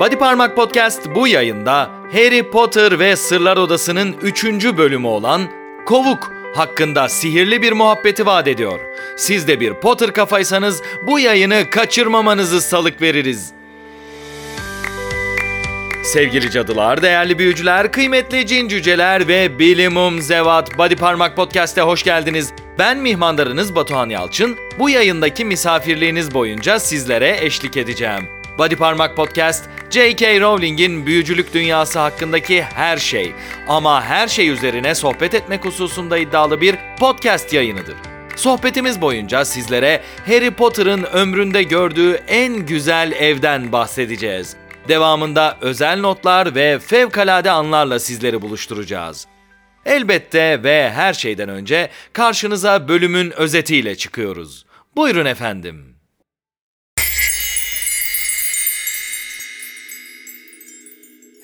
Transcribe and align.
Body 0.00 0.16
Parmak 0.16 0.56
Podcast 0.56 1.14
bu 1.14 1.28
yayında 1.28 1.90
Harry 2.12 2.50
Potter 2.50 2.98
ve 2.98 3.16
Sırlar 3.16 3.56
Odası'nın 3.56 4.16
3. 4.22 4.44
bölümü 4.44 5.06
olan 5.06 5.42
Kovuk 5.86 6.32
hakkında 6.54 7.08
sihirli 7.08 7.62
bir 7.62 7.72
muhabbeti 7.72 8.26
vaat 8.26 8.48
ediyor. 8.48 8.80
Siz 9.16 9.48
de 9.48 9.60
bir 9.60 9.74
Potter 9.74 10.12
kafaysanız 10.12 10.82
bu 11.06 11.20
yayını 11.20 11.70
kaçırmamanızı 11.70 12.60
salık 12.60 13.02
veririz. 13.02 13.52
Sevgili 16.04 16.50
cadılar, 16.50 17.02
değerli 17.02 17.38
büyücüler, 17.38 17.92
kıymetli 17.92 18.46
cin 18.46 18.68
cüceler 18.68 19.28
ve 19.28 19.58
bilimum 19.58 20.22
zevat 20.22 20.78
Body 20.78 20.94
Parmak 20.94 21.36
Podcast'e 21.36 21.80
hoş 21.80 22.02
geldiniz. 22.02 22.52
Ben 22.78 22.98
mihmandarınız 22.98 23.74
Batuhan 23.74 24.08
Yalçın. 24.08 24.56
Bu 24.78 24.90
yayındaki 24.90 25.44
misafirliğiniz 25.44 26.34
boyunca 26.34 26.78
sizlere 26.78 27.36
eşlik 27.40 27.76
edeceğim. 27.76 28.35
Body 28.58 28.76
Parmak 28.76 29.16
Podcast, 29.16 29.64
J.K. 29.90 30.40
Rowling'in 30.40 31.06
büyücülük 31.06 31.54
dünyası 31.54 31.98
hakkındaki 31.98 32.62
her 32.62 32.96
şey 32.96 33.32
ama 33.68 34.04
her 34.04 34.28
şey 34.28 34.48
üzerine 34.48 34.94
sohbet 34.94 35.34
etmek 35.34 35.64
hususunda 35.64 36.18
iddialı 36.18 36.60
bir 36.60 36.76
podcast 36.98 37.52
yayınıdır. 37.52 37.94
Sohbetimiz 38.36 39.00
boyunca 39.00 39.44
sizlere 39.44 40.02
Harry 40.26 40.50
Potter'ın 40.50 41.02
ömründe 41.02 41.62
gördüğü 41.62 42.12
en 42.12 42.66
güzel 42.66 43.12
evden 43.12 43.72
bahsedeceğiz. 43.72 44.56
Devamında 44.88 45.56
özel 45.60 46.00
notlar 46.00 46.54
ve 46.54 46.78
fevkalade 46.78 47.50
anlarla 47.50 47.98
sizleri 47.98 48.42
buluşturacağız. 48.42 49.26
Elbette 49.86 50.62
ve 50.62 50.90
her 50.94 51.14
şeyden 51.14 51.48
önce 51.48 51.90
karşınıza 52.12 52.88
bölümün 52.88 53.30
özetiyle 53.30 53.96
çıkıyoruz. 53.96 54.66
Buyurun 54.96 55.26
efendim. 55.26 55.95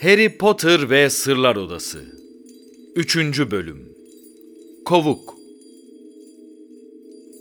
Harry 0.02 0.36
Potter 0.36 0.90
ve 0.90 1.10
Sırlar 1.10 1.56
Odası 1.56 2.04
3. 2.96 3.16
Bölüm 3.50 3.88
Kovuk 4.84 5.34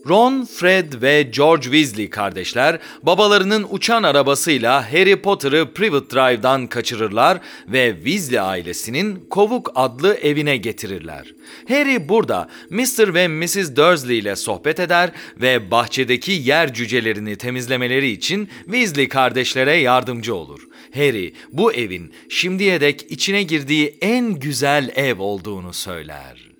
Ron, 0.09 0.45
Fred 0.45 1.01
ve 1.01 1.21
George 1.21 1.63
Weasley 1.63 2.09
kardeşler 2.09 2.79
babalarının 3.03 3.67
uçan 3.69 4.03
arabasıyla 4.03 4.93
Harry 4.93 5.21
Potter'ı 5.21 5.73
Privet 5.73 6.11
Drive'dan 6.13 6.67
kaçırırlar 6.67 7.39
ve 7.67 7.95
Weasley 7.95 8.39
ailesinin 8.39 9.25
Kovuk 9.29 9.71
adlı 9.75 10.13
evine 10.13 10.57
getirirler. 10.57 11.33
Harry 11.67 12.09
burada 12.09 12.49
Mr. 12.69 13.13
ve 13.13 13.27
Mrs. 13.27 13.75
Dursley 13.75 14.19
ile 14.19 14.35
sohbet 14.35 14.79
eder 14.79 15.11
ve 15.41 15.71
bahçedeki 15.71 16.31
yer 16.31 16.73
cücelerini 16.73 17.35
temizlemeleri 17.35 18.11
için 18.11 18.49
Weasley 18.65 19.07
kardeşlere 19.07 19.75
yardımcı 19.75 20.35
olur. 20.35 20.70
Harry 20.95 21.33
bu 21.51 21.73
evin 21.73 22.13
şimdiye 22.29 22.81
dek 22.81 23.05
içine 23.09 23.43
girdiği 23.43 23.97
en 24.01 24.33
güzel 24.33 24.91
ev 24.95 25.19
olduğunu 25.19 25.73
söyler. 25.73 26.51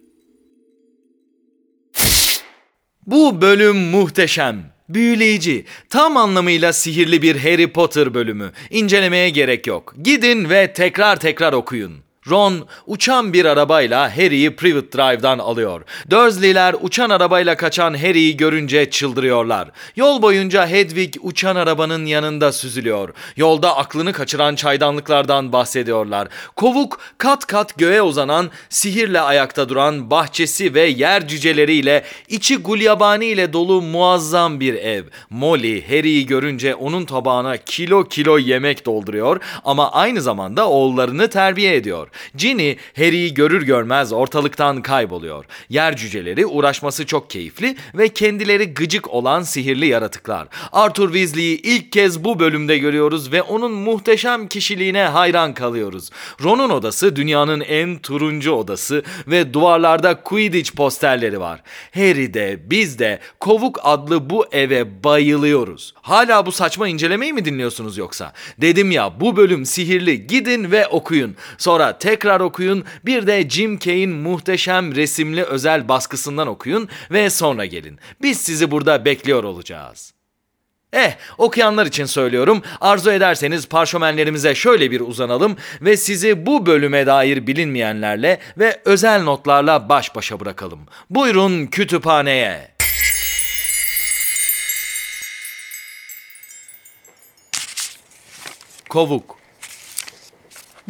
Bu 3.07 3.41
bölüm 3.41 3.77
muhteşem, 3.77 4.73
büyüleyici, 4.89 5.65
tam 5.89 6.17
anlamıyla 6.17 6.73
sihirli 6.73 7.21
bir 7.21 7.35
Harry 7.35 7.71
Potter 7.71 8.13
bölümü. 8.13 8.51
İncelemeye 8.69 9.29
gerek 9.29 9.67
yok. 9.67 9.93
Gidin 10.03 10.49
ve 10.49 10.73
tekrar 10.73 11.19
tekrar 11.19 11.53
okuyun. 11.53 12.10
Ron 12.31 12.67
uçan 12.87 13.33
bir 13.33 13.45
arabayla 13.45 14.17
Harry'i 14.17 14.55
Privet 14.55 14.93
Drive'dan 14.93 15.39
alıyor. 15.39 15.81
Dursley'ler 16.09 16.75
uçan 16.81 17.09
arabayla 17.09 17.57
kaçan 17.57 17.93
Harry'i 17.93 18.37
görünce 18.37 18.89
çıldırıyorlar. 18.89 19.71
Yol 19.95 20.21
boyunca 20.21 20.67
Hedwig 20.67 21.15
uçan 21.21 21.55
arabanın 21.55 22.05
yanında 22.05 22.51
süzülüyor. 22.51 23.09
Yolda 23.35 23.77
aklını 23.77 24.13
kaçıran 24.13 24.55
çaydanlıklardan 24.55 25.53
bahsediyorlar. 25.53 26.27
Kovuk 26.55 26.99
kat 27.17 27.45
kat 27.45 27.77
göğe 27.77 28.01
uzanan, 28.01 28.49
sihirle 28.69 29.21
ayakta 29.21 29.69
duran 29.69 30.11
bahçesi 30.11 30.73
ve 30.73 30.81
yer 30.81 31.27
cüceleriyle 31.27 32.03
içi 32.27 32.57
gulyabani 32.57 33.25
ile 33.25 33.53
dolu 33.53 33.81
muazzam 33.81 34.59
bir 34.59 34.73
ev. 34.73 35.03
Molly 35.29 35.87
Harry'i 35.87 36.25
görünce 36.25 36.75
onun 36.75 37.05
tabağına 37.05 37.57
kilo 37.57 38.03
kilo 38.03 38.37
yemek 38.37 38.85
dolduruyor 38.85 39.41
ama 39.65 39.91
aynı 39.91 40.21
zamanda 40.21 40.69
oğullarını 40.69 41.29
terbiye 41.29 41.75
ediyor. 41.75 42.07
Ginny 42.35 42.75
Harry'i 42.95 43.33
görür 43.33 43.61
görmez 43.61 44.13
ortalıktan 44.13 44.81
kayboluyor. 44.81 45.45
Yer 45.69 45.97
cüceleri 45.97 46.45
uğraşması 46.45 47.05
çok 47.05 47.29
keyifli 47.29 47.75
ve 47.93 48.09
kendileri 48.09 48.73
gıcık 48.73 49.09
olan 49.09 49.41
sihirli 49.41 49.87
yaratıklar. 49.87 50.47
Arthur 50.71 51.13
Weasley'i 51.13 51.61
ilk 51.61 51.91
kez 51.91 52.23
bu 52.23 52.39
bölümde 52.39 52.77
görüyoruz 52.77 53.31
ve 53.31 53.41
onun 53.41 53.71
muhteşem 53.71 54.47
kişiliğine 54.47 55.03
hayran 55.03 55.53
kalıyoruz. 55.53 56.09
Ron'un 56.43 56.69
odası 56.69 57.15
dünyanın 57.15 57.61
en 57.61 57.99
turuncu 57.99 58.51
odası 58.51 59.03
ve 59.27 59.53
duvarlarda 59.53 60.21
Quidditch 60.21 60.71
posterleri 60.75 61.39
var. 61.39 61.61
Harry 61.93 62.33
de 62.33 62.59
biz 62.65 62.99
de 62.99 63.19
Kovuk 63.39 63.79
adlı 63.83 64.29
bu 64.29 64.45
eve 64.51 65.03
bayılıyoruz. 65.03 65.93
Hala 66.01 66.45
bu 66.45 66.51
saçma 66.51 66.87
incelemeyi 66.87 67.33
mi 67.33 67.45
dinliyorsunuz 67.45 67.97
yoksa? 67.97 68.33
Dedim 68.57 68.91
ya 68.91 69.19
bu 69.19 69.35
bölüm 69.35 69.65
sihirli 69.65 70.27
gidin 70.27 70.71
ve 70.71 70.87
okuyun. 70.87 71.35
Sonra 71.57 71.97
tekrar 72.01 72.39
okuyun. 72.39 72.85
Bir 73.05 73.27
de 73.27 73.49
Jim 73.49 73.79
Kay'in 73.79 74.11
muhteşem 74.11 74.95
resimli 74.95 75.43
özel 75.43 75.87
baskısından 75.87 76.47
okuyun 76.47 76.89
ve 77.11 77.29
sonra 77.29 77.65
gelin. 77.65 77.99
Biz 78.21 78.41
sizi 78.41 78.71
burada 78.71 79.05
bekliyor 79.05 79.43
olacağız. 79.43 80.13
Eh, 80.93 81.15
okuyanlar 81.37 81.85
için 81.85 82.05
söylüyorum. 82.05 82.61
Arzu 82.81 83.11
ederseniz 83.11 83.67
parşömenlerimize 83.67 84.55
şöyle 84.55 84.91
bir 84.91 85.01
uzanalım 85.01 85.57
ve 85.81 85.97
sizi 85.97 86.45
bu 86.45 86.65
bölüme 86.65 87.05
dair 87.05 87.47
bilinmeyenlerle 87.47 88.39
ve 88.57 88.81
özel 88.85 89.23
notlarla 89.23 89.89
baş 89.89 90.15
başa 90.15 90.39
bırakalım. 90.39 90.79
Buyurun 91.09 91.65
kütüphaneye. 91.65 92.71
Kovuk 98.89 99.40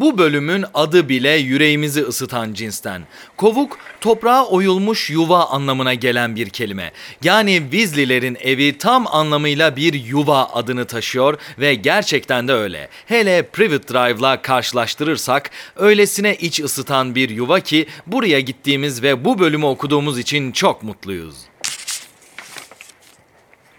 bu 0.02 0.18
bölümün 0.18 0.66
adı 0.74 1.10
bile 1.10 1.30
yüreğimizi 1.30 2.02
ısıtan 2.02 2.54
cinsten. 2.54 3.02
Kovuk, 3.38 3.78
toprağa 4.02 4.46
oyulmuş 4.46 5.10
yuva 5.10 5.46
anlamına 5.46 5.94
gelen 5.94 6.36
bir 6.36 6.50
kelime. 6.50 6.92
Yani 7.24 7.62
Weasley'lerin 7.72 8.38
evi 8.42 8.78
tam 8.78 9.08
anlamıyla 9.08 9.76
bir 9.76 9.94
yuva 9.94 10.50
adını 10.54 10.86
taşıyor 10.86 11.38
ve 11.60 11.76
gerçekten 11.76 12.48
de 12.48 12.54
öyle. 12.54 12.90
Hele 13.06 13.42
Privet 13.42 13.90
Drive'la 13.94 14.42
karşılaştırırsak 14.42 15.52
öylesine 15.76 16.36
iç 16.36 16.60
ısıtan 16.60 17.16
bir 17.16 17.30
yuva 17.30 17.60
ki 17.60 17.88
buraya 18.08 18.40
gittiğimiz 18.40 19.04
ve 19.04 19.26
bu 19.26 19.40
bölümü 19.40 19.66
okuduğumuz 19.66 20.20
için 20.20 20.52
çok 20.52 20.84
mutluyuz. 20.84 21.36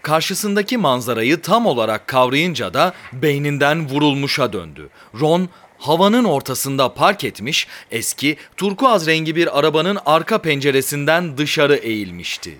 Karşısındaki 0.03 0.77
manzarayı 0.77 1.41
tam 1.41 1.65
olarak 1.65 2.07
kavrayınca 2.07 2.73
da 2.73 2.93
beyninden 3.13 3.89
vurulmuşa 3.89 4.53
döndü. 4.53 4.89
Ron 5.19 5.49
havanın 5.83 6.23
ortasında 6.23 6.93
park 6.93 7.23
etmiş 7.23 7.67
eski 7.91 8.37
turkuaz 8.57 9.07
rengi 9.07 9.35
bir 9.35 9.59
arabanın 9.59 9.97
arka 10.05 10.37
penceresinden 10.37 11.37
dışarı 11.37 11.75
eğilmişti. 11.75 12.57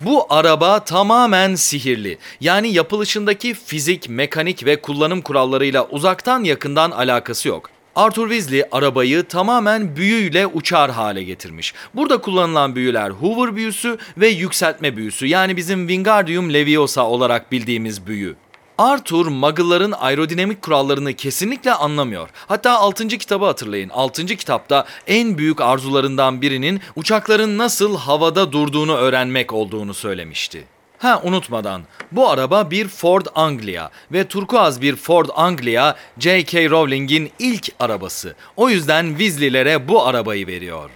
Bu 0.00 0.26
araba 0.30 0.84
tamamen 0.84 1.54
sihirli. 1.54 2.18
Yani 2.40 2.72
yapılışındaki 2.72 3.54
fizik, 3.54 4.08
mekanik 4.08 4.66
ve 4.66 4.80
kullanım 4.80 5.22
kurallarıyla 5.22 5.86
uzaktan 5.86 6.44
yakından 6.44 6.90
alakası 6.90 7.48
yok. 7.48 7.70
Arthur 7.96 8.30
Weasley 8.30 8.64
arabayı 8.72 9.24
tamamen 9.24 9.96
büyüyle 9.96 10.46
uçar 10.46 10.90
hale 10.90 11.22
getirmiş. 11.22 11.74
Burada 11.94 12.20
kullanılan 12.20 12.76
büyüler 12.76 13.10
Hoover 13.10 13.56
büyüsü 13.56 13.98
ve 14.16 14.28
yükseltme 14.28 14.96
büyüsü 14.96 15.26
yani 15.26 15.56
bizim 15.56 15.88
Wingardium 15.88 16.54
Leviosa 16.54 17.06
olarak 17.06 17.52
bildiğimiz 17.52 18.06
büyü. 18.06 18.36
Arthur 18.78 19.26
Muggle'ların 19.26 19.92
aerodinamik 19.92 20.62
kurallarını 20.62 21.12
kesinlikle 21.12 21.72
anlamıyor. 21.72 22.28
Hatta 22.46 22.78
6. 22.78 23.08
kitabı 23.08 23.44
hatırlayın. 23.44 23.88
6. 23.88 24.26
kitapta 24.26 24.84
en 25.06 25.38
büyük 25.38 25.60
arzularından 25.60 26.42
birinin 26.42 26.80
uçakların 26.96 27.58
nasıl 27.58 27.96
havada 27.96 28.52
durduğunu 28.52 28.96
öğrenmek 28.96 29.52
olduğunu 29.52 29.94
söylemişti. 29.94 30.64
Ha 30.98 31.20
unutmadan 31.24 31.82
bu 32.12 32.30
araba 32.30 32.70
bir 32.70 32.88
Ford 32.88 33.26
Anglia 33.34 33.90
ve 34.12 34.28
turkuaz 34.28 34.82
bir 34.82 34.96
Ford 34.96 35.28
Anglia 35.34 35.94
J.K. 36.18 36.70
Rowling'in 36.70 37.30
ilk 37.38 37.68
arabası. 37.80 38.34
O 38.56 38.68
yüzden 38.68 39.08
Weasley'lere 39.08 39.88
bu 39.88 40.06
arabayı 40.06 40.46
veriyor. 40.46 40.90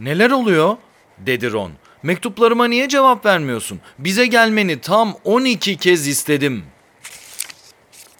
Neler 0.00 0.30
oluyor? 0.30 0.76
dedi 1.18 1.52
Ron. 1.52 1.72
Mektuplarıma 2.04 2.64
niye 2.64 2.88
cevap 2.88 3.26
vermiyorsun? 3.26 3.80
Bize 3.98 4.26
gelmeni 4.26 4.80
tam 4.80 5.16
12 5.24 5.76
kez 5.76 6.08
istedim. 6.08 6.64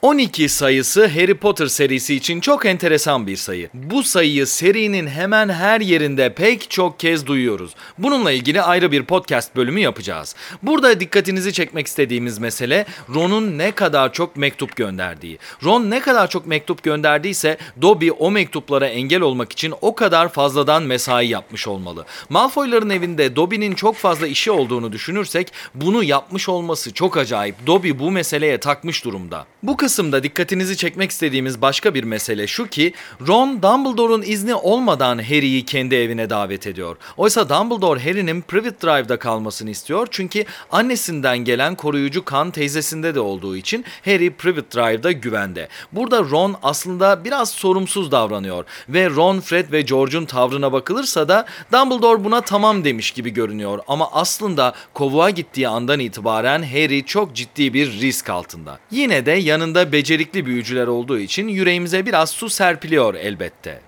12 0.04 0.48
sayısı 0.48 1.06
Harry 1.06 1.34
Potter 1.34 1.66
serisi 1.66 2.14
için 2.14 2.40
çok 2.40 2.66
enteresan 2.66 3.26
bir 3.26 3.36
sayı. 3.36 3.68
Bu 3.74 4.02
sayıyı 4.02 4.46
serinin 4.46 5.06
hemen 5.06 5.48
her 5.48 5.80
yerinde 5.80 6.34
pek 6.34 6.70
çok 6.70 7.00
kez 7.00 7.26
duyuyoruz. 7.26 7.74
Bununla 7.98 8.32
ilgili 8.32 8.62
ayrı 8.62 8.92
bir 8.92 9.04
podcast 9.04 9.56
bölümü 9.56 9.80
yapacağız. 9.80 10.34
Burada 10.62 11.00
dikkatinizi 11.00 11.52
çekmek 11.52 11.86
istediğimiz 11.86 12.38
mesele 12.38 12.86
Ron'un 13.14 13.58
ne 13.58 13.70
kadar 13.70 14.12
çok 14.12 14.36
mektup 14.36 14.76
gönderdiği. 14.76 15.38
Ron 15.64 15.90
ne 15.90 16.00
kadar 16.00 16.30
çok 16.30 16.46
mektup 16.46 16.82
gönderdiyse 16.82 17.58
Dobby 17.82 18.10
o 18.18 18.30
mektuplara 18.30 18.86
engel 18.86 19.20
olmak 19.20 19.52
için 19.52 19.74
o 19.80 19.94
kadar 19.94 20.28
fazladan 20.28 20.82
mesai 20.82 21.28
yapmış 21.28 21.68
olmalı. 21.68 22.04
Malfoyların 22.28 22.90
evinde 22.90 23.36
Dobby'nin 23.36 23.74
çok 23.74 23.96
fazla 23.96 24.26
işi 24.26 24.50
olduğunu 24.50 24.92
düşünürsek 24.92 25.52
bunu 25.74 26.04
yapmış 26.04 26.48
olması 26.48 26.92
çok 26.92 27.16
acayip. 27.16 27.66
Dobby 27.66 27.90
bu 27.98 28.10
meseleye 28.10 28.58
takmış 28.58 29.04
durumda. 29.04 29.46
Bu 29.62 29.76
kısımda 29.94 30.22
dikkatinizi 30.22 30.76
çekmek 30.76 31.10
istediğimiz 31.10 31.62
başka 31.62 31.94
bir 31.94 32.04
mesele 32.04 32.46
şu 32.46 32.66
ki 32.66 32.92
Ron 33.28 33.62
Dumbledore'un 33.62 34.22
izni 34.22 34.54
olmadan 34.54 35.18
Harry'i 35.18 35.64
kendi 35.64 35.94
evine 35.94 36.30
davet 36.30 36.66
ediyor. 36.66 36.96
Oysa 37.16 37.48
Dumbledore 37.48 38.00
Harry'nin 38.00 38.40
Privet 38.40 38.82
Drive'da 38.82 39.18
kalmasını 39.18 39.70
istiyor 39.70 40.08
çünkü 40.10 40.44
annesinden 40.72 41.38
gelen 41.38 41.74
koruyucu 41.74 42.24
kan 42.24 42.50
teyzesinde 42.50 43.14
de 43.14 43.20
olduğu 43.20 43.56
için 43.56 43.84
Harry 44.04 44.30
Privet 44.30 44.74
Drive'da 44.74 45.12
güvende. 45.12 45.68
Burada 45.92 46.20
Ron 46.20 46.56
aslında 46.62 47.24
biraz 47.24 47.50
sorumsuz 47.50 48.12
davranıyor 48.12 48.64
ve 48.88 49.10
Ron, 49.10 49.40
Fred 49.40 49.72
ve 49.72 49.80
George'un 49.80 50.24
tavrına 50.24 50.72
bakılırsa 50.72 51.28
da 51.28 51.46
Dumbledore 51.72 52.24
buna 52.24 52.40
tamam 52.40 52.84
demiş 52.84 53.10
gibi 53.10 53.30
görünüyor 53.30 53.78
ama 53.88 54.08
aslında 54.12 54.74
kovuğa 54.94 55.30
gittiği 55.30 55.68
andan 55.68 56.00
itibaren 56.00 56.62
Harry 56.62 57.06
çok 57.06 57.34
ciddi 57.34 57.74
bir 57.74 58.00
risk 58.00 58.30
altında. 58.30 58.78
Yine 58.90 59.26
de 59.26 59.32
yanında 59.32 59.83
becerikli 59.92 60.46
büyücüler 60.46 60.86
olduğu 60.86 61.18
için 61.18 61.48
yüreğimize 61.48 62.06
biraz 62.06 62.30
su 62.30 62.50
serpiliyor 62.50 63.14
elbette. 63.14 63.80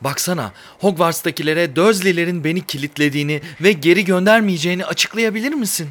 Baksana, 0.00 0.52
Hogwarts'takilere 0.78 1.76
Dursley'lerin 1.76 2.44
beni 2.44 2.66
kilitlediğini 2.66 3.40
ve 3.60 3.72
geri 3.72 4.04
göndermeyeceğini 4.04 4.84
açıklayabilir 4.86 5.52
misin? 5.52 5.88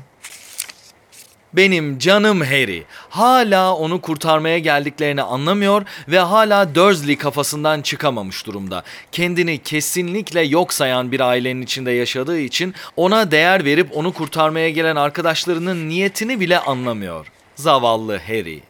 Benim 1.54 2.00
canım 2.00 2.42
Harry 2.42 2.84
hala 3.10 3.76
onu 3.76 4.02
kurtarmaya 4.02 4.60
geldiklerini 4.60 5.22
anlamıyor 5.22 5.84
ve 6.08 6.20
hala 6.20 6.76
Dursley 6.76 7.18
kafasından 7.18 7.82
çıkamamış 7.82 8.46
durumda. 8.46 8.84
Kendini 9.12 9.58
kesinlikle 9.58 10.42
yok 10.42 10.74
sayan 10.74 11.12
bir 11.12 11.20
ailenin 11.20 11.62
içinde 11.62 11.92
yaşadığı 11.92 12.40
için 12.40 12.74
ona 12.96 13.32
değer 13.32 13.66
verip 13.66 13.98
onu 13.98 14.14
kurtarmaya 14.14 14.70
gelen 14.70 14.96
arkadaşlarının 14.96 15.90
niyetini 15.90 16.40
bile 16.40 16.60
anlamıyor. 16.60 17.28
Zavallı 17.62 18.18
Harry. 18.18 18.62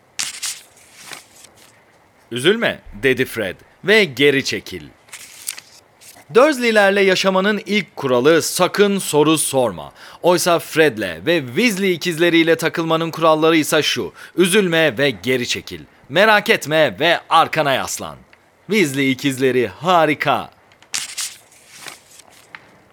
Üzülme 2.32 2.82
dedi 3.04 3.26
Fred 3.26 3.56
ve 3.84 4.04
geri 4.04 4.46
çekil. 4.46 4.82
Dursley'lerle 6.34 7.02
yaşamanın 7.02 7.62
ilk 7.66 7.96
kuralı 7.96 8.42
sakın 8.42 9.00
soru 9.00 9.38
sorma. 9.38 9.92
Oysa 10.22 10.60
Fred'le 10.60 11.26
ve 11.26 11.46
Weasley 11.46 11.94
ikizleriyle 11.94 12.56
takılmanın 12.56 13.12
kuralları 13.12 13.58
ise 13.58 13.84
şu. 13.84 14.14
Üzülme 14.36 14.98
ve 14.98 15.10
geri 15.10 15.48
çekil. 15.48 15.82
Merak 16.10 16.50
etme 16.50 17.00
ve 17.00 17.20
arkana 17.30 17.74
yaslan. 17.74 18.16
Weasley 18.68 19.12
ikizleri 19.12 19.68
harika. 19.68 20.52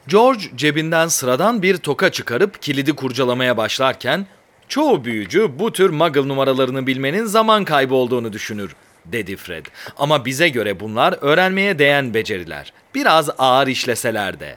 George 0.08 0.44
cebinden 0.56 1.08
sıradan 1.08 1.62
bir 1.62 1.76
toka 1.76 2.12
çıkarıp 2.12 2.62
kilidi 2.62 2.92
kurcalamaya 2.92 3.56
başlarken 3.56 4.26
çoğu 4.68 5.04
büyücü 5.04 5.58
bu 5.58 5.72
tür 5.72 5.90
muggle 5.90 6.28
numaralarını 6.28 6.86
bilmenin 6.86 7.24
zaman 7.24 7.64
kaybı 7.64 7.94
olduğunu 7.94 8.32
düşünür 8.32 8.76
dedi 9.04 9.36
Fred. 9.36 9.66
Ama 9.96 10.24
bize 10.24 10.48
göre 10.48 10.80
bunlar 10.80 11.18
öğrenmeye 11.20 11.78
değen 11.78 12.14
beceriler. 12.14 12.72
Biraz 12.94 13.30
ağır 13.38 13.66
işleseler 13.66 14.40
de. 14.40 14.56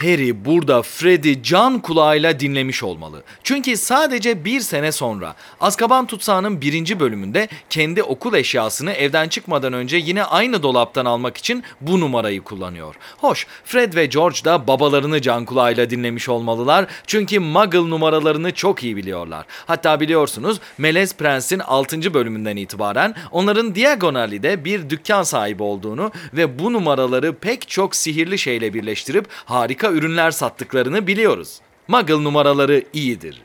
Harry 0.00 0.44
burada 0.44 0.82
Fred'i 0.82 1.42
can 1.42 1.78
kulağıyla 1.82 2.40
dinlemiş 2.40 2.82
olmalı. 2.82 3.22
Çünkü 3.42 3.76
sadece 3.76 4.44
bir 4.44 4.60
sene 4.60 4.92
sonra 4.92 5.34
Azkaban 5.60 6.06
Tutsağı'nın 6.06 6.60
birinci 6.60 7.00
bölümünde 7.00 7.48
kendi 7.70 8.02
okul 8.02 8.34
eşyasını 8.34 8.92
evden 8.92 9.28
çıkmadan 9.28 9.72
önce 9.72 9.96
yine 9.96 10.24
aynı 10.24 10.62
dolaptan 10.62 11.04
almak 11.04 11.36
için 11.36 11.64
bu 11.80 12.00
numarayı 12.00 12.42
kullanıyor. 12.42 12.94
Hoş, 13.16 13.46
Fred 13.64 13.94
ve 13.94 14.06
George 14.06 14.44
da 14.44 14.66
babalarını 14.66 15.22
can 15.22 15.44
kulağıyla 15.44 15.90
dinlemiş 15.90 16.28
olmalılar 16.28 16.86
çünkü 17.06 17.40
Muggle 17.40 17.90
numaralarını 17.90 18.54
çok 18.54 18.84
iyi 18.84 18.96
biliyorlar. 18.96 19.46
Hatta 19.66 20.00
biliyorsunuz 20.00 20.60
Melez 20.78 21.14
Prens'in 21.14 21.58
6. 21.58 22.14
bölümünden 22.14 22.56
itibaren 22.56 23.14
onların 23.30 23.74
Diagonali'de 23.74 24.64
bir 24.64 24.90
dükkan 24.90 25.22
sahibi 25.22 25.62
olduğunu 25.62 26.12
ve 26.32 26.58
bu 26.58 26.72
numaraları 26.72 27.34
pek 27.34 27.68
çok 27.68 27.96
sihirli 27.96 28.38
şeyle 28.38 28.74
birleştirip 28.74 29.26
harika 29.44 29.87
ürünler 29.92 30.30
sattıklarını 30.30 31.06
biliyoruz. 31.06 31.60
Muggle 31.88 32.24
numaraları 32.24 32.84
iyidir. 32.92 33.42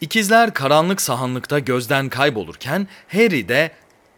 İkizler 0.00 0.54
karanlık 0.54 1.00
sahanlıkta 1.00 1.58
gözden 1.58 2.08
kaybolurken 2.08 2.88
Harry 3.08 3.48
de 3.48 3.70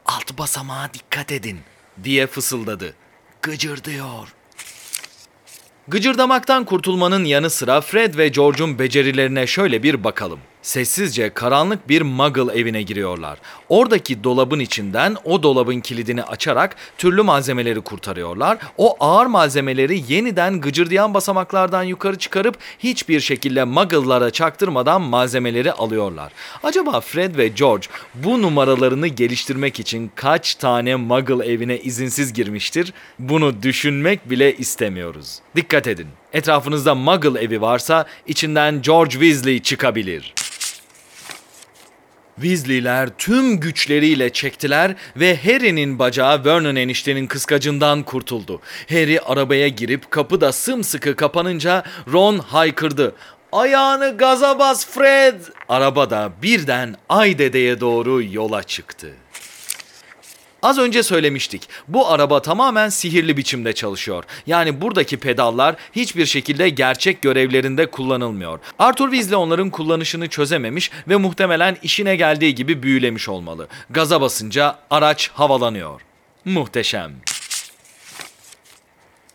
alt 0.06 0.38
basamağa 0.38 0.90
dikkat 0.94 1.32
edin 1.32 1.60
diye 2.04 2.26
fısıldadı. 2.26 2.94
Gıcırdıyor. 3.42 4.34
Gıcırdamaktan 5.88 6.64
kurtulmanın 6.64 7.24
yanı 7.24 7.50
sıra 7.50 7.80
Fred 7.80 8.18
ve 8.18 8.28
George'un 8.28 8.78
becerilerine 8.78 9.46
şöyle 9.46 9.82
bir 9.82 10.04
bakalım. 10.04 10.40
Sessizce 10.64 11.30
karanlık 11.30 11.88
bir 11.88 12.02
muggle 12.02 12.60
evine 12.60 12.82
giriyorlar. 12.82 13.38
Oradaki 13.68 14.24
dolabın 14.24 14.58
içinden 14.58 15.16
o 15.24 15.42
dolabın 15.42 15.80
kilidini 15.80 16.22
açarak 16.22 16.76
türlü 16.98 17.22
malzemeleri 17.22 17.80
kurtarıyorlar. 17.80 18.58
O 18.76 18.96
ağır 19.00 19.26
malzemeleri 19.26 20.04
yeniden 20.08 20.60
gıcırdayan 20.60 21.14
basamaklardan 21.14 21.82
yukarı 21.82 22.18
çıkarıp 22.18 22.58
hiçbir 22.78 23.20
şekilde 23.20 23.64
muggle'lara 23.64 24.30
çaktırmadan 24.30 25.02
malzemeleri 25.02 25.72
alıyorlar. 25.72 26.32
Acaba 26.62 27.00
Fred 27.00 27.36
ve 27.36 27.48
George 27.48 27.86
bu 28.14 28.42
numaralarını 28.42 29.06
geliştirmek 29.06 29.80
için 29.80 30.10
kaç 30.14 30.54
tane 30.54 30.96
muggle 30.96 31.52
evine 31.52 31.78
izinsiz 31.78 32.32
girmiştir? 32.32 32.92
Bunu 33.18 33.62
düşünmek 33.62 34.30
bile 34.30 34.56
istemiyoruz. 34.56 35.38
Dikkat 35.56 35.86
edin. 35.86 36.08
Etrafınızda 36.32 36.94
Muggle 36.94 37.40
evi 37.40 37.60
varsa 37.60 38.06
içinden 38.26 38.82
George 38.82 39.10
Weasley 39.10 39.62
çıkabilir. 39.62 40.34
Weasley'ler 42.36 43.08
tüm 43.18 43.60
güçleriyle 43.60 44.32
çektiler 44.32 44.94
ve 45.16 45.36
Harry'nin 45.36 45.98
bacağı 45.98 46.44
Vernon 46.44 46.76
eniştenin 46.76 47.26
kıskacından 47.26 48.02
kurtuldu. 48.02 48.60
Harry 48.88 49.20
arabaya 49.20 49.68
girip 49.68 50.10
kapı 50.10 50.40
da 50.40 50.52
sımsıkı 50.52 51.16
kapanınca 51.16 51.82
Ron 52.12 52.38
haykırdı. 52.38 53.14
Ayağını 53.52 54.16
gaza 54.16 54.58
bas 54.58 54.86
Fred! 54.86 55.40
Araba 55.68 56.10
da 56.10 56.32
birden 56.42 56.96
Ay 57.08 57.38
Dede'ye 57.38 57.80
doğru 57.80 58.22
yola 58.22 58.62
çıktı. 58.62 59.10
Az 60.64 60.78
önce 60.78 61.02
söylemiştik. 61.02 61.68
Bu 61.88 62.08
araba 62.08 62.42
tamamen 62.42 62.88
sihirli 62.88 63.36
biçimde 63.36 63.72
çalışıyor. 63.72 64.24
Yani 64.46 64.80
buradaki 64.80 65.16
pedallar 65.16 65.76
hiçbir 65.92 66.26
şekilde 66.26 66.68
gerçek 66.68 67.22
görevlerinde 67.22 67.86
kullanılmıyor. 67.86 68.58
Arthur 68.78 69.10
Weasley 69.10 69.36
onların 69.36 69.70
kullanışını 69.70 70.28
çözememiş 70.28 70.90
ve 71.08 71.16
muhtemelen 71.16 71.76
işine 71.82 72.16
geldiği 72.16 72.54
gibi 72.54 72.82
büyülemiş 72.82 73.28
olmalı. 73.28 73.68
Gaza 73.90 74.20
basınca 74.20 74.78
araç 74.90 75.30
havalanıyor. 75.34 76.00
Muhteşem. 76.44 77.12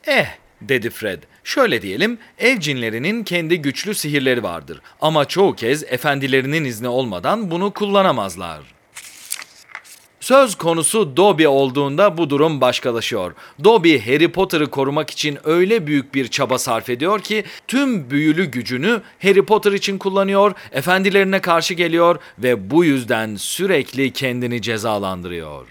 Eh 0.07 0.27
dedi 0.61 0.89
Fred. 0.89 1.23
Şöyle 1.43 1.81
diyelim, 1.81 2.17
ev 2.39 2.59
cinlerinin 2.59 3.23
kendi 3.23 3.61
güçlü 3.61 3.95
sihirleri 3.95 4.43
vardır. 4.43 4.81
Ama 5.01 5.25
çoğu 5.25 5.55
kez 5.55 5.83
efendilerinin 5.83 6.65
izni 6.65 6.87
olmadan 6.87 7.51
bunu 7.51 7.73
kullanamazlar. 7.73 8.78
Söz 10.29 10.55
konusu 10.55 11.17
Dobby 11.17 11.47
olduğunda 11.47 12.17
bu 12.17 12.29
durum 12.29 12.61
başkalaşıyor. 12.61 13.33
Dobby 13.63 13.97
Harry 13.97 14.31
Potter'ı 14.31 14.69
korumak 14.69 15.09
için 15.09 15.37
öyle 15.43 15.87
büyük 15.87 16.15
bir 16.15 16.27
çaba 16.27 16.57
sarf 16.57 16.89
ediyor 16.89 17.19
ki 17.19 17.43
tüm 17.67 18.09
büyülü 18.09 18.45
gücünü 18.45 19.01
Harry 19.21 19.45
Potter 19.45 19.71
için 19.71 19.97
kullanıyor, 19.97 20.53
efendilerine 20.71 21.41
karşı 21.41 21.73
geliyor 21.73 22.19
ve 22.39 22.71
bu 22.71 22.85
yüzden 22.85 23.35
sürekli 23.35 24.13
kendini 24.13 24.61
cezalandırıyor. 24.61 25.67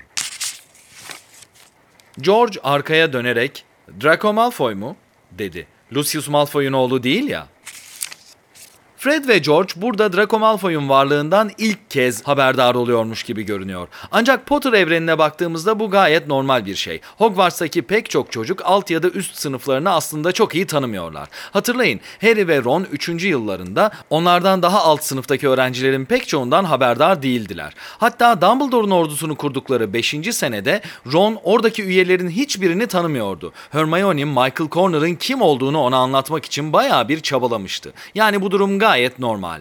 George 2.20 2.60
arkaya 2.62 3.12
dönerek 3.12 3.64
"Draco 4.02 4.32
Malfoy 4.32 4.74
mu?" 4.74 4.96
dedi. 5.32 5.66
Lucius 5.94 6.28
Malfoy'un 6.28 6.72
oğlu 6.72 7.02
değil 7.02 7.28
ya. 7.28 7.46
Fred 9.00 9.28
ve 9.28 9.38
George 9.38 9.72
burada 9.76 10.12
Draco 10.12 10.38
Malfoy'un 10.38 10.88
varlığından 10.88 11.50
ilk 11.58 11.90
kez 11.90 12.22
haberdar 12.22 12.74
oluyormuş 12.74 13.22
gibi 13.22 13.42
görünüyor. 13.42 13.88
Ancak 14.10 14.46
Potter 14.46 14.72
evrenine 14.72 15.18
baktığımızda 15.18 15.80
bu 15.80 15.90
gayet 15.90 16.26
normal 16.26 16.66
bir 16.66 16.74
şey. 16.74 17.00
Hogwarts'taki 17.18 17.82
pek 17.82 18.10
çok 18.10 18.32
çocuk 18.32 18.62
alt 18.64 18.90
ya 18.90 19.02
da 19.02 19.08
üst 19.08 19.36
sınıflarını 19.36 19.90
aslında 19.90 20.32
çok 20.32 20.54
iyi 20.54 20.66
tanımıyorlar. 20.66 21.28
Hatırlayın 21.52 22.00
Harry 22.20 22.48
ve 22.48 22.64
Ron 22.64 22.86
3. 22.92 23.08
yıllarında 23.08 23.90
onlardan 24.10 24.62
daha 24.62 24.82
alt 24.82 25.04
sınıftaki 25.04 25.48
öğrencilerin 25.48 26.04
pek 26.04 26.28
çoğundan 26.28 26.64
haberdar 26.64 27.22
değildiler. 27.22 27.74
Hatta 27.98 28.40
Dumbledore'un 28.40 28.90
ordusunu 28.90 29.34
kurdukları 29.34 29.92
5. 29.92 30.14
senede 30.30 30.82
Ron 31.12 31.38
oradaki 31.42 31.84
üyelerin 31.84 32.30
hiçbirini 32.30 32.86
tanımıyordu. 32.86 33.52
Hermione 33.70 34.24
Michael 34.24 34.70
Corner'ın 34.70 35.14
kim 35.14 35.42
olduğunu 35.42 35.80
ona 35.80 35.96
anlatmak 35.96 36.44
için 36.44 36.72
bayağı 36.72 37.08
bir 37.08 37.20
çabalamıştı. 37.20 37.92
Yani 38.14 38.42
bu 38.42 38.50
durum 38.50 38.78
gayet 38.88 39.18
normal. 39.18 39.60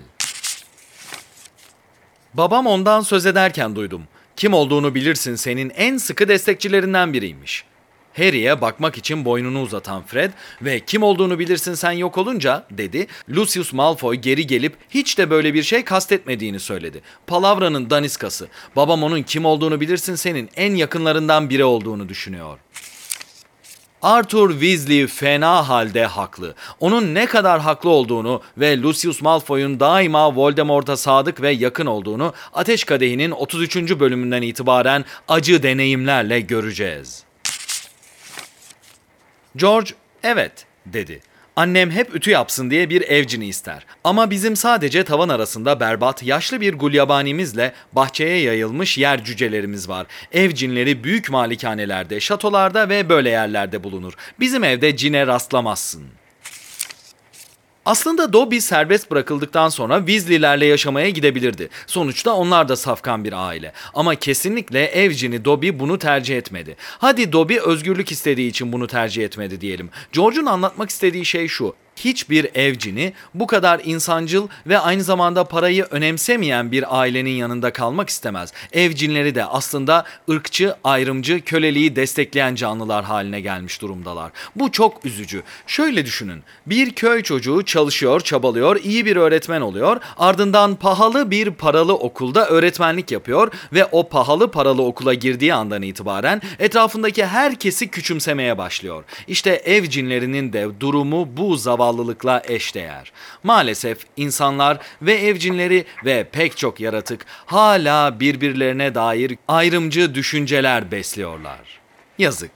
Babam 2.33 2.67
ondan 2.67 3.01
söz 3.01 3.25
ederken 3.25 3.75
duydum. 3.75 4.03
Kim 4.35 4.53
olduğunu 4.53 4.95
bilirsin 4.95 5.35
senin 5.35 5.69
en 5.69 5.97
sıkı 5.97 6.27
destekçilerinden 6.27 7.13
biriymiş. 7.13 7.63
Harry'e 8.13 8.61
bakmak 8.61 8.97
için 8.97 9.25
boynunu 9.25 9.61
uzatan 9.61 10.03
Fred 10.03 10.31
ve 10.61 10.79
kim 10.79 11.03
olduğunu 11.03 11.39
bilirsin 11.39 11.73
sen 11.73 11.91
yok 11.91 12.17
olunca 12.17 12.65
dedi. 12.71 13.07
Lucius 13.29 13.73
Malfoy 13.73 14.15
geri 14.15 14.47
gelip 14.47 14.75
hiç 14.89 15.17
de 15.17 15.29
böyle 15.29 15.53
bir 15.53 15.63
şey 15.63 15.83
kastetmediğini 15.83 16.59
söyledi. 16.59 17.01
Palavra'nın 17.27 17.89
daniskası. 17.89 18.47
Babam 18.75 19.03
onun 19.03 19.23
kim 19.23 19.45
olduğunu 19.45 19.81
bilirsin 19.81 20.15
senin 20.15 20.49
en 20.55 20.75
yakınlarından 20.75 21.49
biri 21.49 21.63
olduğunu 21.63 22.09
düşünüyor. 22.09 22.59
Arthur 24.07 24.51
Weasley 24.51 25.07
fena 25.07 25.69
halde 25.69 26.05
haklı. 26.05 26.55
Onun 26.79 27.13
ne 27.13 27.25
kadar 27.25 27.61
haklı 27.61 27.89
olduğunu 27.89 28.41
ve 28.57 28.81
Lucius 28.81 29.21
Malfoy'un 29.21 29.79
daima 29.79 30.35
Voldemort'a 30.35 30.97
sadık 30.97 31.41
ve 31.41 31.51
yakın 31.51 31.85
olduğunu 31.85 32.33
Ateş 32.53 32.83
Kadehi'nin 32.83 33.31
33. 33.31 33.75
bölümünden 33.75 34.41
itibaren 34.41 35.05
acı 35.27 35.63
deneyimlerle 35.63 36.39
göreceğiz. 36.39 37.23
George, 39.55 39.91
evet 40.23 40.65
dedi. 40.85 41.21
Annem 41.57 41.91
hep 41.91 42.15
ütü 42.15 42.31
yapsın 42.31 42.69
diye 42.69 42.89
bir 42.89 43.01
evcini 43.01 43.45
ister. 43.47 43.85
Ama 44.03 44.31
bizim 44.31 44.55
sadece 44.55 45.03
tavan 45.03 45.29
arasında 45.29 45.79
berbat, 45.79 46.23
yaşlı 46.23 46.61
bir 46.61 46.73
gulyabanimizle 46.73 47.73
bahçeye 47.93 48.41
yayılmış 48.41 48.97
yer 48.97 49.23
cücelerimiz 49.23 49.89
var. 49.89 50.07
Ev 50.31 50.51
cinleri 50.51 51.03
büyük 51.03 51.29
malikanelerde, 51.29 52.19
şatolarda 52.19 52.89
ve 52.89 53.09
böyle 53.09 53.29
yerlerde 53.29 53.83
bulunur. 53.83 54.13
Bizim 54.39 54.63
evde 54.63 54.95
cine 54.95 55.27
rastlamazsın. 55.27 56.03
Aslında 57.87 58.33
Dobby 58.33 58.57
serbest 58.57 59.11
bırakıldıktan 59.11 59.69
sonra 59.69 59.97
Weasley'lerle 59.97 60.65
yaşamaya 60.65 61.09
gidebilirdi. 61.09 61.69
Sonuçta 61.87 62.33
onlar 62.33 62.69
da 62.69 62.75
safkan 62.75 63.23
bir 63.23 63.47
aile. 63.47 63.73
Ama 63.93 64.15
kesinlikle 64.15 64.85
evcini 64.85 65.45
Dobby 65.45 65.69
bunu 65.73 65.99
tercih 65.99 66.37
etmedi. 66.37 66.75
Hadi 66.79 67.31
Dobby 67.31 67.57
özgürlük 67.57 68.11
istediği 68.11 68.49
için 68.49 68.73
bunu 68.73 68.87
tercih 68.87 69.23
etmedi 69.23 69.61
diyelim. 69.61 69.89
George'un 70.11 70.45
anlatmak 70.45 70.89
istediği 70.89 71.25
şey 71.25 71.47
şu 71.47 71.75
hiçbir 71.97 72.55
evcini 72.55 73.13
bu 73.33 73.47
kadar 73.47 73.81
insancıl 73.83 74.47
ve 74.67 74.79
aynı 74.79 75.03
zamanda 75.03 75.43
parayı 75.43 75.83
önemsemeyen 75.83 76.71
bir 76.71 76.99
ailenin 76.99 77.29
yanında 77.29 77.73
kalmak 77.73 78.09
istemez. 78.09 78.53
Evcinleri 78.73 79.35
de 79.35 79.45
aslında 79.45 80.05
ırkçı, 80.29 80.75
ayrımcı, 80.83 81.41
köleliği 81.41 81.95
destekleyen 81.95 82.55
canlılar 82.55 83.05
haline 83.05 83.41
gelmiş 83.41 83.81
durumdalar. 83.81 84.31
Bu 84.55 84.71
çok 84.71 85.05
üzücü. 85.05 85.43
Şöyle 85.67 86.05
düşünün. 86.05 86.43
Bir 86.65 86.93
köy 86.93 87.23
çocuğu 87.23 87.63
çalışıyor, 87.65 88.21
çabalıyor, 88.21 88.75
iyi 88.83 89.05
bir 89.05 89.15
öğretmen 89.15 89.61
oluyor. 89.61 90.01
Ardından 90.17 90.75
pahalı 90.75 91.31
bir 91.31 91.51
paralı 91.51 91.93
okulda 91.93 92.47
öğretmenlik 92.47 93.11
yapıyor 93.11 93.51
ve 93.73 93.85
o 93.85 94.09
pahalı 94.09 94.51
paralı 94.51 94.81
okula 94.83 95.13
girdiği 95.13 95.53
andan 95.53 95.81
itibaren 95.81 96.41
etrafındaki 96.59 97.25
herkesi 97.25 97.87
küçümsemeye 97.87 98.57
başlıyor. 98.57 99.03
İşte 99.27 99.51
ev 99.51 99.85
cinlerinin 99.85 100.53
de 100.53 100.79
durumu 100.79 101.37
bu 101.37 101.55
zavallı 101.57 101.86
zavallılıkla 101.87 102.41
eşdeğer. 102.47 103.11
Maalesef 103.43 103.97
insanlar 104.17 104.77
ve 105.01 105.13
evcinleri 105.13 105.85
ve 106.05 106.27
pek 106.31 106.57
çok 106.57 106.79
yaratık 106.79 107.25
hala 107.45 108.19
birbirlerine 108.19 108.95
dair 108.95 109.37
ayrımcı 109.47 110.15
düşünceler 110.15 110.91
besliyorlar. 110.91 111.79
Yazık. 112.17 112.51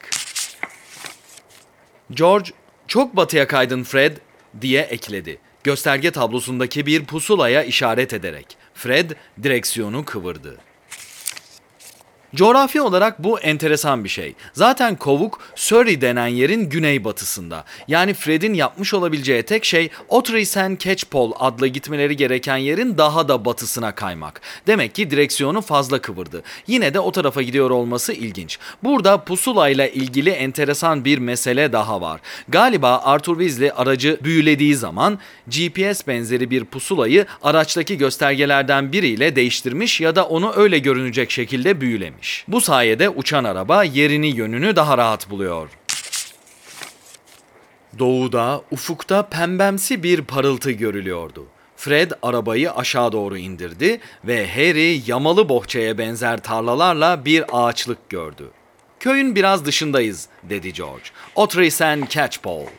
George, 2.12 2.52
çok 2.88 3.16
batıya 3.16 3.48
kaydın 3.48 3.84
Fred 3.84 4.18
diye 4.62 4.82
ekledi. 4.82 5.38
Gösterge 5.64 6.12
tablosundaki 6.12 6.86
bir 6.86 7.06
pusulaya 7.06 7.64
işaret 7.64 8.14
ederek. 8.14 8.58
Fred 8.74 9.12
direksiyonu 9.44 10.06
kıvırdı. 10.06 10.58
Coğrafi 12.36 12.82
olarak 12.82 13.24
bu 13.24 13.40
enteresan 13.40 14.04
bir 14.04 14.10
şey. 14.10 14.34
Zaten 14.54 14.96
Kovuk, 14.96 15.40
Surrey 15.56 16.02
denen 16.02 16.28
yerin 16.28 16.70
güneybatısında. 16.70 17.64
Yani 17.88 18.14
Fred'in 18.14 18.54
yapmış 18.54 18.94
olabileceği 18.94 19.44
tek 19.44 19.66
şey 19.66 19.90
Ottery 20.10 20.78
Catchpole 20.78 21.34
adlı 21.40 21.68
gitmeleri 21.68 22.18
gereken 22.18 22.58
yerin 22.58 22.98
daha 22.98 23.28
da 23.28 23.46
batısına 23.46 23.96
kaymak. 23.96 24.42
Demek 24.68 24.96
ki 24.96 25.12
direksiyonu 25.12 25.62
fazla 25.62 26.02
kıvırdı. 26.02 26.44
Yine 26.68 26.94
de 26.94 27.00
o 27.00 27.12
tarafa 27.12 27.42
gidiyor 27.42 27.70
olması 27.70 28.14
ilginç. 28.14 28.60
Burada 28.84 29.24
pusulayla 29.24 29.88
ilgili 29.88 30.30
enteresan 30.30 31.06
bir 31.06 31.18
mesele 31.18 31.74
daha 31.74 32.02
var. 32.02 32.22
Galiba 32.48 33.02
Arthur 33.04 33.40
Weasley 33.40 33.72
aracı 33.76 34.20
büyülediği 34.24 34.76
zaman 34.76 35.20
GPS 35.48 36.08
benzeri 36.08 36.50
bir 36.50 36.66
pusulayı 36.66 37.26
araçtaki 37.44 37.98
göstergelerden 37.98 38.92
biriyle 38.92 39.36
değiştirmiş 39.36 40.02
ya 40.02 40.16
da 40.16 40.26
onu 40.26 40.54
öyle 40.56 40.80
görünecek 40.80 41.32
şekilde 41.32 41.82
büyülemiş 41.82 42.21
gelmiş. 42.22 42.46
Bu 42.48 42.62
sayede 42.62 43.10
uçan 43.10 43.44
araba 43.44 43.84
yerini 43.84 44.28
yönünü 44.28 44.76
daha 44.76 44.98
rahat 44.98 45.30
buluyor. 45.30 45.70
Doğuda, 48.00 48.62
ufukta 48.72 49.30
pembemsi 49.30 50.04
bir 50.04 50.22
parıltı 50.22 50.72
görülüyordu. 50.72 51.46
Fred 51.78 52.12
arabayı 52.22 52.72
aşağı 52.72 53.12
doğru 53.12 53.38
indirdi 53.38 54.00
ve 54.24 54.48
Harry 54.48 55.02
yamalı 55.08 55.50
bohçaya 55.50 55.98
benzer 55.98 56.44
tarlalarla 56.44 57.26
bir 57.26 57.44
ağaçlık 57.52 58.10
gördü. 58.10 58.52
Köyün 59.00 59.36
biraz 59.36 59.66
dışındayız, 59.66 60.28
dedi 60.44 60.74
George. 60.74 61.04
Ottery 61.36 61.70
Catchpole. 62.10 62.70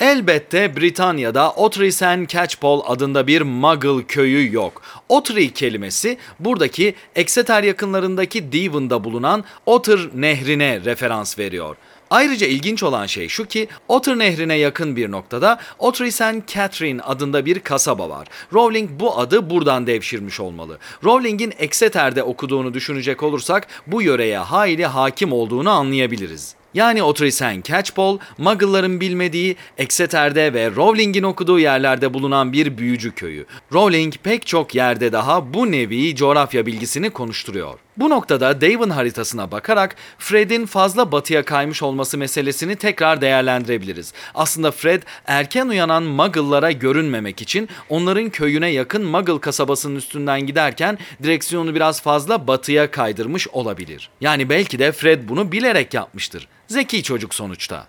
Elbette 0.00 0.76
Britanya'da 0.76 1.50
Ottery 1.50 2.26
Catchpole 2.26 2.82
adında 2.82 3.26
bir 3.26 3.42
Muggle 3.42 4.04
köyü 4.06 4.54
yok. 4.54 4.82
Ottery 5.08 5.48
kelimesi 5.48 6.18
buradaki 6.40 6.94
Exeter 7.14 7.62
yakınlarındaki 7.62 8.52
Devon'da 8.52 9.04
bulunan 9.04 9.44
Otter 9.66 10.00
nehrine 10.14 10.84
referans 10.84 11.38
veriyor. 11.38 11.76
Ayrıca 12.10 12.46
ilginç 12.46 12.82
olan 12.82 13.06
şey 13.06 13.28
şu 13.28 13.46
ki 13.46 13.68
Otter 13.88 14.18
Nehri'ne 14.18 14.54
yakın 14.54 14.96
bir 14.96 15.10
noktada 15.10 15.58
Ottery 15.78 16.10
St. 16.10 16.46
Catherine 16.46 17.02
adında 17.02 17.46
bir 17.46 17.60
kasaba 17.60 18.08
var. 18.08 18.28
Rowling 18.52 18.90
bu 19.00 19.18
adı 19.18 19.50
buradan 19.50 19.86
devşirmiş 19.86 20.40
olmalı. 20.40 20.78
Rowling'in 21.04 21.54
Exeter'de 21.58 22.22
okuduğunu 22.22 22.74
düşünecek 22.74 23.22
olursak 23.22 23.66
bu 23.86 24.02
yöreye 24.02 24.38
hayli 24.38 24.86
hakim 24.86 25.32
olduğunu 25.32 25.70
anlayabiliriz. 25.70 26.57
Yani 26.74 27.02
Otrisen 27.02 27.62
Catchpole, 27.62 28.18
Muggle'ların 28.38 29.00
bilmediği, 29.00 29.56
Exeter'de 29.78 30.54
ve 30.54 30.70
Rowling'in 30.70 31.22
okuduğu 31.22 31.58
yerlerde 31.58 32.14
bulunan 32.14 32.52
bir 32.52 32.78
büyücü 32.78 33.14
köyü. 33.14 33.46
Rowling 33.72 34.14
pek 34.22 34.46
çok 34.46 34.74
yerde 34.74 35.12
daha 35.12 35.54
bu 35.54 35.72
nevi 35.72 36.16
coğrafya 36.16 36.66
bilgisini 36.66 37.10
konuşturuyor. 37.10 37.78
Bu 37.98 38.10
noktada 38.10 38.60
Davon 38.60 38.90
haritasına 38.90 39.50
bakarak 39.50 39.96
Fred'in 40.18 40.66
fazla 40.66 41.12
batıya 41.12 41.44
kaymış 41.44 41.82
olması 41.82 42.18
meselesini 42.18 42.76
tekrar 42.76 43.20
değerlendirebiliriz. 43.20 44.12
Aslında 44.34 44.70
Fred 44.70 45.02
erken 45.26 45.68
uyanan 45.68 46.02
Muggle'lara 46.02 46.72
görünmemek 46.72 47.42
için 47.42 47.68
onların 47.88 48.30
köyüne 48.30 48.68
yakın 48.68 49.04
Muggle 49.04 49.40
kasabasının 49.40 49.96
üstünden 49.96 50.46
giderken 50.46 50.98
direksiyonu 51.22 51.74
biraz 51.74 52.02
fazla 52.02 52.46
batıya 52.46 52.90
kaydırmış 52.90 53.48
olabilir. 53.48 54.10
Yani 54.20 54.48
belki 54.48 54.78
de 54.78 54.92
Fred 54.92 55.28
bunu 55.28 55.52
bilerek 55.52 55.94
yapmıştır. 55.94 56.48
Zeki 56.68 57.02
çocuk 57.02 57.34
sonuçta. 57.34 57.86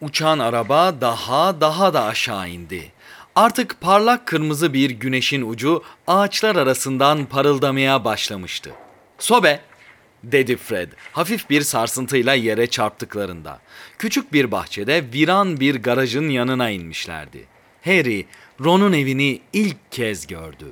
Uçan 0.00 0.38
araba 0.38 1.00
daha 1.00 1.60
daha 1.60 1.94
da 1.94 2.04
aşağı 2.04 2.48
indi. 2.48 2.95
Artık 3.36 3.80
parlak 3.80 4.26
kırmızı 4.26 4.72
bir 4.72 4.90
güneşin 4.90 5.42
ucu 5.42 5.82
ağaçlar 6.06 6.56
arasından 6.56 7.26
parıldamaya 7.26 8.04
başlamıştı. 8.04 8.70
Sobe, 9.18 9.60
dedi 10.24 10.56
Fred 10.56 10.92
hafif 11.12 11.50
bir 11.50 11.60
sarsıntıyla 11.60 12.34
yere 12.34 12.66
çarptıklarında. 12.66 13.60
Küçük 13.98 14.32
bir 14.32 14.50
bahçede 14.50 15.04
viran 15.12 15.60
bir 15.60 15.74
garajın 15.74 16.28
yanına 16.28 16.70
inmişlerdi. 16.70 17.44
Harry, 17.84 18.26
Ron'un 18.64 18.92
evini 18.92 19.40
ilk 19.52 19.92
kez 19.92 20.26
gördü. 20.26 20.66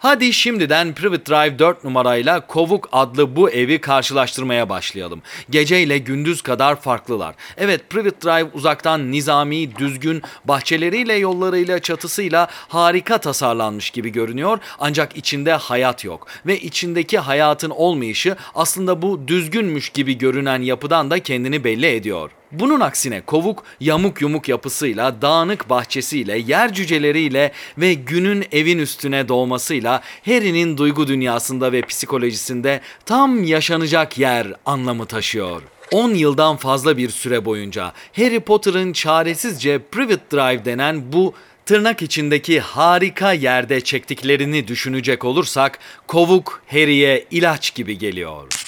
Hadi 0.00 0.32
şimdiden 0.32 0.94
Private 0.94 1.26
Drive 1.26 1.58
4 1.58 1.84
numarayla 1.84 2.46
Kovuk 2.46 2.88
adlı 2.92 3.36
bu 3.36 3.50
evi 3.50 3.80
karşılaştırmaya 3.80 4.68
başlayalım. 4.68 5.22
Gece 5.50 5.82
ile 5.82 5.98
gündüz 5.98 6.42
kadar 6.42 6.80
farklılar. 6.80 7.34
Evet 7.56 7.90
Private 7.90 8.20
Drive 8.20 8.50
uzaktan 8.54 9.12
nizami, 9.12 9.76
düzgün, 9.76 10.22
bahçeleriyle, 10.44 11.14
yollarıyla, 11.14 11.78
çatısıyla 11.78 12.48
harika 12.50 13.18
tasarlanmış 13.18 13.90
gibi 13.90 14.12
görünüyor. 14.12 14.58
Ancak 14.78 15.16
içinde 15.16 15.52
hayat 15.52 16.04
yok. 16.04 16.26
Ve 16.46 16.60
içindeki 16.60 17.18
hayatın 17.18 17.70
olmayışı 17.70 18.36
aslında 18.54 19.02
bu 19.02 19.28
düzgünmüş 19.28 19.88
gibi 19.88 20.18
görünen 20.18 20.62
yapıdan 20.62 21.10
da 21.10 21.22
kendini 21.22 21.64
belli 21.64 21.86
ediyor. 21.86 22.30
Bunun 22.52 22.80
aksine 22.80 23.20
kovuk 23.20 23.64
yamuk 23.80 24.22
yumuk 24.22 24.48
yapısıyla, 24.48 25.22
dağınık 25.22 25.70
bahçesiyle, 25.70 26.38
yer 26.38 26.72
cüceleriyle 26.72 27.52
ve 27.78 27.94
günün 27.94 28.44
evin 28.52 28.78
üstüne 28.78 29.28
doğmasıyla 29.28 30.02
Harry'nin 30.24 30.76
duygu 30.76 31.08
dünyasında 31.08 31.72
ve 31.72 31.82
psikolojisinde 31.82 32.80
tam 33.06 33.44
yaşanacak 33.44 34.18
yer 34.18 34.46
anlamı 34.66 35.06
taşıyor. 35.06 35.62
10 35.92 36.10
yıldan 36.10 36.56
fazla 36.56 36.96
bir 36.96 37.10
süre 37.10 37.44
boyunca 37.44 37.92
Harry 38.16 38.40
Potter'ın 38.40 38.92
çaresizce 38.92 39.78
Private 39.78 40.36
Drive 40.36 40.64
denen 40.64 41.12
bu 41.12 41.34
tırnak 41.66 42.02
içindeki 42.02 42.60
harika 42.60 43.32
yerde 43.32 43.80
çektiklerini 43.80 44.68
düşünecek 44.68 45.24
olursak 45.24 45.78
kovuk 46.06 46.62
Harry'e 46.66 47.24
ilaç 47.30 47.74
gibi 47.74 47.98
geliyor. 47.98 48.67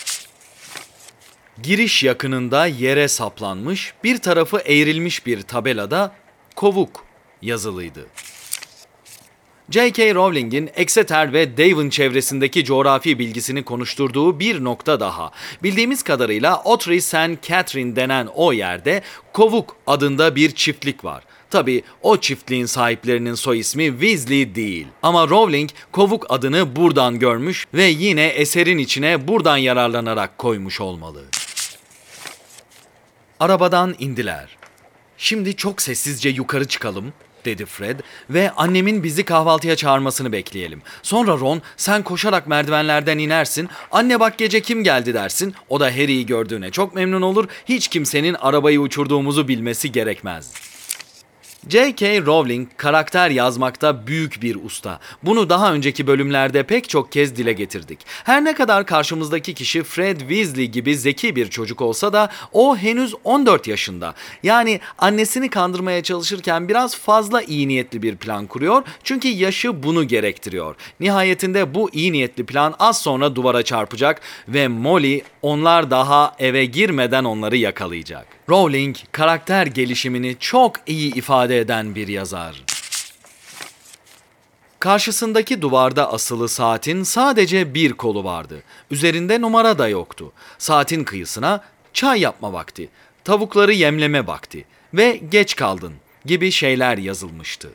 Giriş 1.63 2.03
yakınında 2.03 2.67
yere 2.67 3.09
saplanmış, 3.09 3.95
bir 4.05 4.19
tarafı 4.19 4.59
eğrilmiş 4.59 5.27
bir 5.27 5.43
tabelada 5.43 6.13
kovuk 6.57 7.05
yazılıydı. 7.43 8.07
J.K. 9.71 10.15
Rowling'in 10.15 10.71
Exeter 10.75 11.33
ve 11.33 11.57
Devon 11.57 11.89
çevresindeki 11.89 12.65
coğrafi 12.65 13.19
bilgisini 13.19 13.63
konuşturduğu 13.63 14.41
bir 14.41 14.65
nokta 14.65 15.01
daha. 15.01 15.31
Bildiğimiz 15.63 16.03
kadarıyla 16.03 16.63
Ottery 16.65 17.01
St. 17.01 17.43
Catherine 17.43 17.97
denen 17.97 18.29
o 18.35 18.53
yerde 18.53 19.03
Kovuk 19.33 19.77
adında 19.87 20.37
bir 20.37 20.51
çiftlik 20.51 21.05
var. 21.05 21.25
Tabi 21.51 21.83
o 22.03 22.17
çiftliğin 22.17 22.67
sahiplerinin 22.67 23.35
soy 23.35 23.59
ismi 23.59 23.87
Weasley 23.87 24.55
değil. 24.55 24.87
Ama 25.03 25.29
Rowling 25.29 25.71
Kovuk 25.93 26.27
adını 26.29 26.77
buradan 26.77 27.19
görmüş 27.19 27.67
ve 27.75 27.85
yine 27.85 28.27
eserin 28.27 28.79
içine 28.79 29.29
buradan 29.29 29.57
yararlanarak 29.57 30.39
koymuş 30.39 30.81
olmalı. 30.81 31.25
Arabadan 33.41 33.95
indiler. 33.99 34.57
Şimdi 35.19 35.57
çok 35.57 35.83
sessizce 35.83 36.29
yukarı 36.29 36.69
çıkalım, 36.69 37.13
dedi 37.45 37.67
Fred 37.67 38.01
ve 38.31 38.51
annemin 38.51 39.03
bizi 39.03 39.25
kahvaltıya 39.25 39.77
çağırmasını 39.77 40.33
bekleyelim. 40.33 40.83
Sonra 41.03 41.33
Ron 41.33 41.63
sen 41.77 42.03
koşarak 42.03 42.47
merdivenlerden 42.47 43.19
inersin, 43.19 43.69
anne 43.93 44.21
bak 44.21 44.39
gece 44.39 44.61
kim 44.61 44.85
geldi 44.85 45.15
dersin, 45.15 45.55
o 45.69 45.81
da 45.81 45.87
Harry'i 45.87 46.27
gördüğüne 46.27 46.71
çok 46.71 46.95
memnun 46.95 47.23
olur, 47.23 47.49
hiç 47.67 47.89
kimsenin 47.89 48.35
arabayı 48.35 48.81
uçurduğumuzu 48.81 49.49
bilmesi 49.49 49.93
gerekmez.'' 49.93 50.80
J.K. 51.69 52.21
Rowling 52.27 52.69
karakter 52.77 53.31
yazmakta 53.31 54.07
büyük 54.07 54.43
bir 54.43 54.65
usta. 54.65 55.01
Bunu 55.23 55.49
daha 55.51 55.73
önceki 55.73 56.07
bölümlerde 56.07 56.63
pek 56.63 56.89
çok 56.89 57.13
kez 57.13 57.37
dile 57.37 57.53
getirdik. 57.53 57.99
Her 58.25 58.45
ne 58.45 58.55
kadar 58.55 58.87
karşımızdaki 58.87 59.55
kişi 59.55 59.83
Fred 59.83 60.21
Weasley 60.21 60.67
gibi 60.67 60.97
zeki 60.97 61.37
bir 61.37 61.51
çocuk 61.51 61.81
olsa 61.81 62.13
da 62.13 62.29
o 62.53 62.77
henüz 62.77 63.15
14 63.25 63.67
yaşında. 63.67 64.15
Yani 64.43 64.81
annesini 64.99 65.51
kandırmaya 65.51 66.03
çalışırken 66.03 66.69
biraz 66.69 66.97
fazla 66.97 67.43
iyi 67.43 67.69
niyetli 67.69 68.03
bir 68.03 68.17
plan 68.17 68.47
kuruyor. 68.47 68.83
Çünkü 69.05 69.29
yaşı 69.29 69.83
bunu 69.83 70.05
gerektiriyor. 70.05 70.77
Nihayetinde 71.01 71.75
bu 71.75 71.91
iyi 71.93 72.13
niyetli 72.13 72.47
plan 72.47 72.75
az 72.79 73.03
sonra 73.03 73.37
duvara 73.37 73.63
çarpacak 73.63 74.21
ve 74.49 74.69
Molly 74.69 75.23
onlar 75.43 75.91
daha 75.91 76.35
eve 76.39 76.65
girmeden 76.65 77.25
onları 77.25 77.57
yakalayacak. 77.57 78.40
Rowling 78.51 78.97
karakter 79.13 79.67
gelişimini 79.67 80.37
çok 80.41 80.77
iyi 80.87 81.15
ifade 81.15 81.59
eden 81.59 81.95
bir 81.95 82.09
yazar. 82.09 82.65
Karşısındaki 84.79 85.63
duvarda 85.63 86.13
asılı 86.13 86.49
saatin 86.49 87.03
sadece 87.03 87.75
bir 87.75 87.93
kolu 87.93 88.25
vardı. 88.25 88.63
Üzerinde 88.91 89.41
numara 89.41 89.79
da 89.79 89.89
yoktu. 89.89 90.33
Saatin 90.59 91.05
kıyısına 91.05 91.65
çay 91.93 92.21
yapma 92.21 92.53
vakti, 92.53 92.89
tavukları 93.25 93.73
yemleme 93.73 94.27
vakti 94.27 94.65
ve 94.95 95.21
geç 95.31 95.57
kaldın 95.57 95.93
gibi 96.25 96.51
şeyler 96.51 96.99
yazılmıştı. 96.99 97.71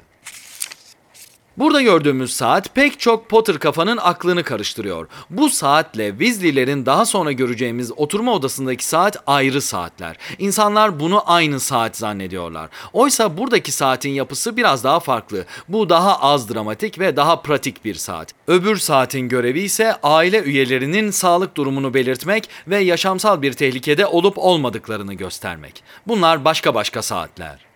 Burada 1.57 1.81
gördüğümüz 1.81 2.33
saat 2.33 2.75
pek 2.75 2.99
çok 2.99 3.29
Potter 3.29 3.59
kafanın 3.59 3.97
aklını 3.97 4.43
karıştırıyor. 4.43 5.07
Bu 5.29 5.49
saatle 5.49 6.09
Weasley'lerin 6.09 6.85
daha 6.85 7.05
sonra 7.05 7.31
göreceğimiz 7.31 7.91
oturma 7.91 8.33
odasındaki 8.33 8.85
saat 8.85 9.17
ayrı 9.27 9.61
saatler. 9.61 10.17
İnsanlar 10.39 10.99
bunu 10.99 11.23
aynı 11.25 11.59
saat 11.59 11.97
zannediyorlar. 11.97 12.69
Oysa 12.93 13.37
buradaki 13.37 13.71
saatin 13.71 14.09
yapısı 14.09 14.57
biraz 14.57 14.83
daha 14.83 14.99
farklı. 14.99 15.45
Bu 15.69 15.89
daha 15.89 16.21
az 16.21 16.53
dramatik 16.53 16.99
ve 16.99 17.15
daha 17.15 17.41
pratik 17.41 17.85
bir 17.85 17.95
saat. 17.95 18.33
Öbür 18.47 18.77
saatin 18.77 19.29
görevi 19.29 19.59
ise 19.59 19.95
aile 20.03 20.43
üyelerinin 20.43 21.11
sağlık 21.11 21.57
durumunu 21.57 21.93
belirtmek 21.93 22.49
ve 22.67 22.77
yaşamsal 22.77 23.41
bir 23.41 23.53
tehlikede 23.53 24.05
olup 24.05 24.37
olmadıklarını 24.37 25.13
göstermek. 25.13 25.83
Bunlar 26.07 26.45
başka 26.45 26.75
başka 26.75 27.01
saatler. 27.01 27.74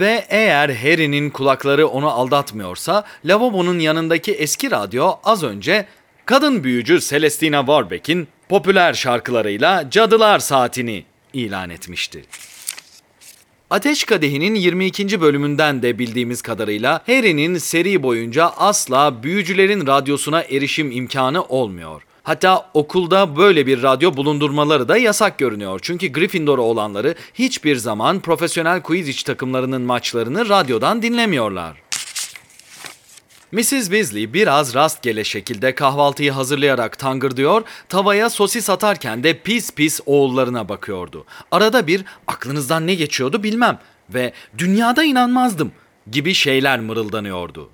Ve 0.00 0.26
eğer 0.28 0.68
Harry'nin 0.68 1.30
kulakları 1.30 1.88
onu 1.88 2.10
aldatmıyorsa, 2.10 3.04
lavabonun 3.24 3.78
yanındaki 3.78 4.32
eski 4.32 4.70
radyo 4.70 5.12
az 5.24 5.42
önce 5.42 5.86
kadın 6.26 6.64
büyücü 6.64 7.00
Celestina 7.00 7.58
Warbeck'in 7.60 8.28
popüler 8.48 8.94
şarkılarıyla 8.94 9.90
Cadılar 9.90 10.38
Saatini 10.38 11.04
ilan 11.32 11.70
etmişti. 11.70 12.24
Ateş 13.70 14.04
Kadehi'nin 14.04 14.54
22. 14.54 15.20
bölümünden 15.20 15.82
de 15.82 15.98
bildiğimiz 15.98 16.42
kadarıyla 16.42 17.02
Harry'nin 17.06 17.58
seri 17.58 18.02
boyunca 18.02 18.46
asla 18.46 19.22
büyücülerin 19.22 19.86
radyosuna 19.86 20.42
erişim 20.42 20.90
imkanı 20.90 21.44
olmuyor. 21.44 22.02
Hatta 22.24 22.70
okulda 22.74 23.36
böyle 23.36 23.66
bir 23.66 23.82
radyo 23.82 24.16
bulundurmaları 24.16 24.88
da 24.88 24.96
yasak 24.96 25.38
görünüyor. 25.38 25.80
Çünkü 25.82 26.08
Gryffindor 26.08 26.58
olanları 26.58 27.14
hiçbir 27.34 27.76
zaman 27.76 28.20
profesyonel 28.20 28.82
Quidditch 28.82 29.22
takımlarının 29.22 29.82
maçlarını 29.82 30.48
radyodan 30.48 31.02
dinlemiyorlar. 31.02 31.82
Mrs. 33.52 33.70
Weasley 33.70 34.32
biraz 34.34 34.74
rastgele 34.74 35.24
şekilde 35.24 35.74
kahvaltıyı 35.74 36.32
hazırlayarak 36.32 36.98
tangırdıyor, 36.98 37.62
tavaya 37.88 38.30
sosis 38.30 38.70
atarken 38.70 39.24
de 39.24 39.38
pis 39.38 39.70
pis 39.74 40.00
oğullarına 40.06 40.68
bakıyordu. 40.68 41.24
Arada 41.50 41.86
bir 41.86 42.04
aklınızdan 42.26 42.86
ne 42.86 42.94
geçiyordu 42.94 43.42
bilmem 43.42 43.78
ve 44.14 44.32
dünyada 44.58 45.04
inanmazdım 45.04 45.72
gibi 46.10 46.34
şeyler 46.34 46.80
mırıldanıyordu. 46.80 47.70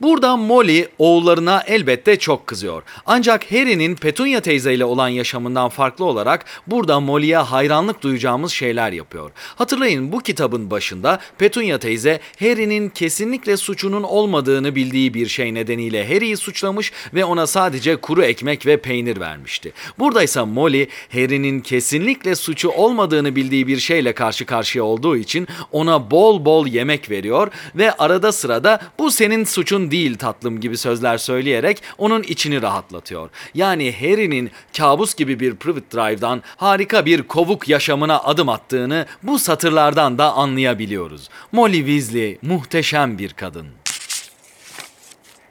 Burada 0.00 0.36
Molly 0.36 0.88
oğullarına 0.98 1.62
elbette 1.66 2.18
çok 2.18 2.46
kızıyor. 2.46 2.82
Ancak 3.06 3.52
Harry'nin 3.52 3.96
Petunia 3.96 4.40
teyze 4.40 4.74
ile 4.74 4.84
olan 4.84 5.08
yaşamından 5.08 5.68
farklı 5.68 6.04
olarak 6.04 6.44
burada 6.66 7.00
Molly'ye 7.00 7.36
hayranlık 7.36 8.02
duyacağımız 8.02 8.52
şeyler 8.52 8.92
yapıyor. 8.92 9.30
Hatırlayın 9.56 10.12
bu 10.12 10.20
kitabın 10.20 10.70
başında 10.70 11.18
Petunia 11.38 11.78
teyze 11.78 12.20
Harry'nin 12.38 12.88
kesinlikle 12.88 13.56
suçunun 13.56 14.02
olmadığını 14.02 14.74
bildiği 14.74 15.14
bir 15.14 15.26
şey 15.26 15.54
nedeniyle 15.54 16.14
Harry'i 16.14 16.36
suçlamış 16.36 16.92
ve 17.14 17.24
ona 17.24 17.46
sadece 17.46 17.96
kuru 17.96 18.22
ekmek 18.22 18.66
ve 18.66 18.76
peynir 18.76 19.20
vermişti. 19.20 19.72
Burada 19.98 20.22
ise 20.22 20.42
Molly 20.42 20.88
Harry'nin 21.12 21.60
kesinlikle 21.60 22.34
suçu 22.34 22.68
olmadığını 22.68 23.36
bildiği 23.36 23.66
bir 23.66 23.78
şeyle 23.78 24.12
karşı 24.12 24.46
karşıya 24.46 24.84
olduğu 24.84 25.16
için 25.16 25.48
ona 25.72 26.10
bol 26.10 26.44
bol 26.44 26.66
yemek 26.66 27.10
veriyor 27.10 27.48
ve 27.74 27.92
arada 27.92 28.32
sırada 28.32 28.80
bu 28.98 29.10
senin 29.10 29.44
suçun 29.44 29.87
değil 29.90 30.18
tatlım 30.18 30.60
gibi 30.60 30.76
sözler 30.76 31.18
söyleyerek 31.18 31.82
onun 31.98 32.22
içini 32.22 32.62
rahatlatıyor. 32.62 33.30
Yani 33.54 33.94
Harry'nin 34.00 34.50
kabus 34.76 35.14
gibi 35.14 35.40
bir 35.40 35.56
Private 35.56 35.96
Drive'dan 35.96 36.42
harika 36.56 37.06
bir 37.06 37.22
kovuk 37.22 37.68
yaşamına 37.68 38.18
adım 38.18 38.48
attığını 38.48 39.06
bu 39.22 39.38
satırlardan 39.38 40.18
da 40.18 40.32
anlayabiliyoruz. 40.32 41.28
Molly 41.52 41.76
Weasley 41.76 42.38
muhteşem 42.42 43.18
bir 43.18 43.32
kadın. 43.32 43.66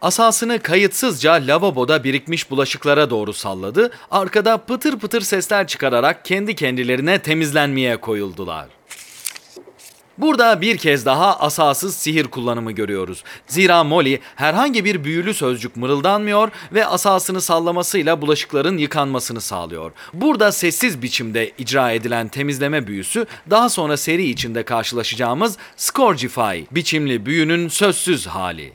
Asasını 0.02 0.60
kayıtsızca 0.60 1.34
lavaboda 1.34 2.04
birikmiş 2.04 2.52
bulaşıklara 2.52 3.10
doğru 3.10 3.34
salladı, 3.34 3.92
arkada 4.12 4.58
pıtır 4.58 5.00
pıtır 5.00 5.22
sesler 5.22 5.68
çıkararak 5.68 6.26
kendi 6.26 6.56
kendilerine 6.56 7.20
temizlenmeye 7.20 7.98
koyuldular. 7.98 8.77
Burada 10.18 10.62
bir 10.62 10.78
kez 10.78 11.06
daha 11.06 11.40
asasız 11.40 11.96
sihir 11.96 12.28
kullanımı 12.28 12.72
görüyoruz. 12.72 13.24
Zira 13.48 13.84
Molly 13.84 14.20
herhangi 14.36 14.86
bir 14.86 15.04
büyülü 15.04 15.34
sözcük 15.34 15.76
mırıldanmıyor 15.76 16.50
ve 16.74 16.86
asasını 16.86 17.42
sallamasıyla 17.42 18.22
bulaşıkların 18.22 18.78
yıkanmasını 18.78 19.42
sağlıyor. 19.42 19.92
Burada 20.14 20.52
sessiz 20.52 21.02
biçimde 21.02 21.52
icra 21.58 21.92
edilen 21.92 22.28
temizleme 22.28 22.88
büyüsü 22.88 23.26
daha 23.50 23.70
sonra 23.70 23.98
seri 23.98 24.30
içinde 24.30 24.64
karşılaşacağımız 24.64 25.58
Scourgify 25.78 26.62
biçimli 26.72 27.26
büyünün 27.26 27.68
sözsüz 27.68 28.28
hali. 28.28 28.74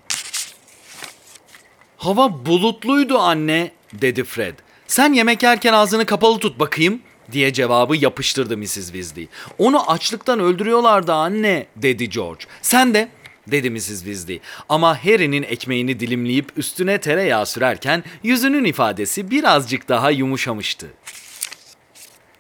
Hava 1.96 2.46
bulutluydu 2.46 3.18
anne, 3.18 3.70
dedi 3.92 4.24
Fred. 4.24 4.54
Sen 4.86 5.12
yemek 5.12 5.42
yerken 5.42 5.72
ağzını 5.72 6.06
kapalı 6.06 6.38
tut 6.38 6.58
bakayım 6.58 7.00
diye 7.32 7.52
cevabı 7.52 7.96
yapıştırdı 7.96 8.56
Mrs. 8.56 8.74
Weasley. 8.74 9.28
Onu 9.58 9.90
açlıktan 9.90 10.40
öldürüyorlardı 10.40 11.12
anne, 11.12 11.66
dedi 11.76 12.08
George. 12.10 12.44
Sen 12.62 12.94
de 12.94 13.08
dedi 13.46 13.70
Mrs. 13.70 13.86
Weasley. 13.86 14.40
Ama 14.68 15.04
Harry'nin 15.04 15.42
ekmeğini 15.42 16.00
dilimleyip 16.00 16.52
üstüne 16.56 16.98
tereyağı 16.98 17.46
sürerken 17.46 18.04
yüzünün 18.22 18.64
ifadesi 18.64 19.30
birazcık 19.30 19.88
daha 19.88 20.10
yumuşamıştı. 20.10 20.86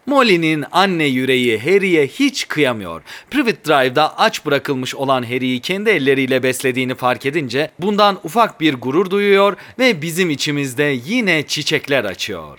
Molly'nin 0.06 0.64
anne 0.72 1.04
yüreği 1.04 1.58
Harry'e 1.58 2.06
hiç 2.06 2.48
kıyamıyor. 2.48 3.02
Privet 3.30 3.66
Drive'da 3.66 4.18
aç 4.18 4.46
bırakılmış 4.46 4.94
olan 4.94 5.22
Harry'i 5.22 5.60
kendi 5.60 5.90
elleriyle 5.90 6.42
beslediğini 6.42 6.94
fark 6.94 7.26
edince 7.26 7.70
bundan 7.78 8.20
ufak 8.24 8.60
bir 8.60 8.74
gurur 8.74 9.10
duyuyor 9.10 9.56
ve 9.78 10.02
bizim 10.02 10.30
içimizde 10.30 10.98
yine 11.06 11.46
çiçekler 11.46 12.04
açıyor. 12.04 12.58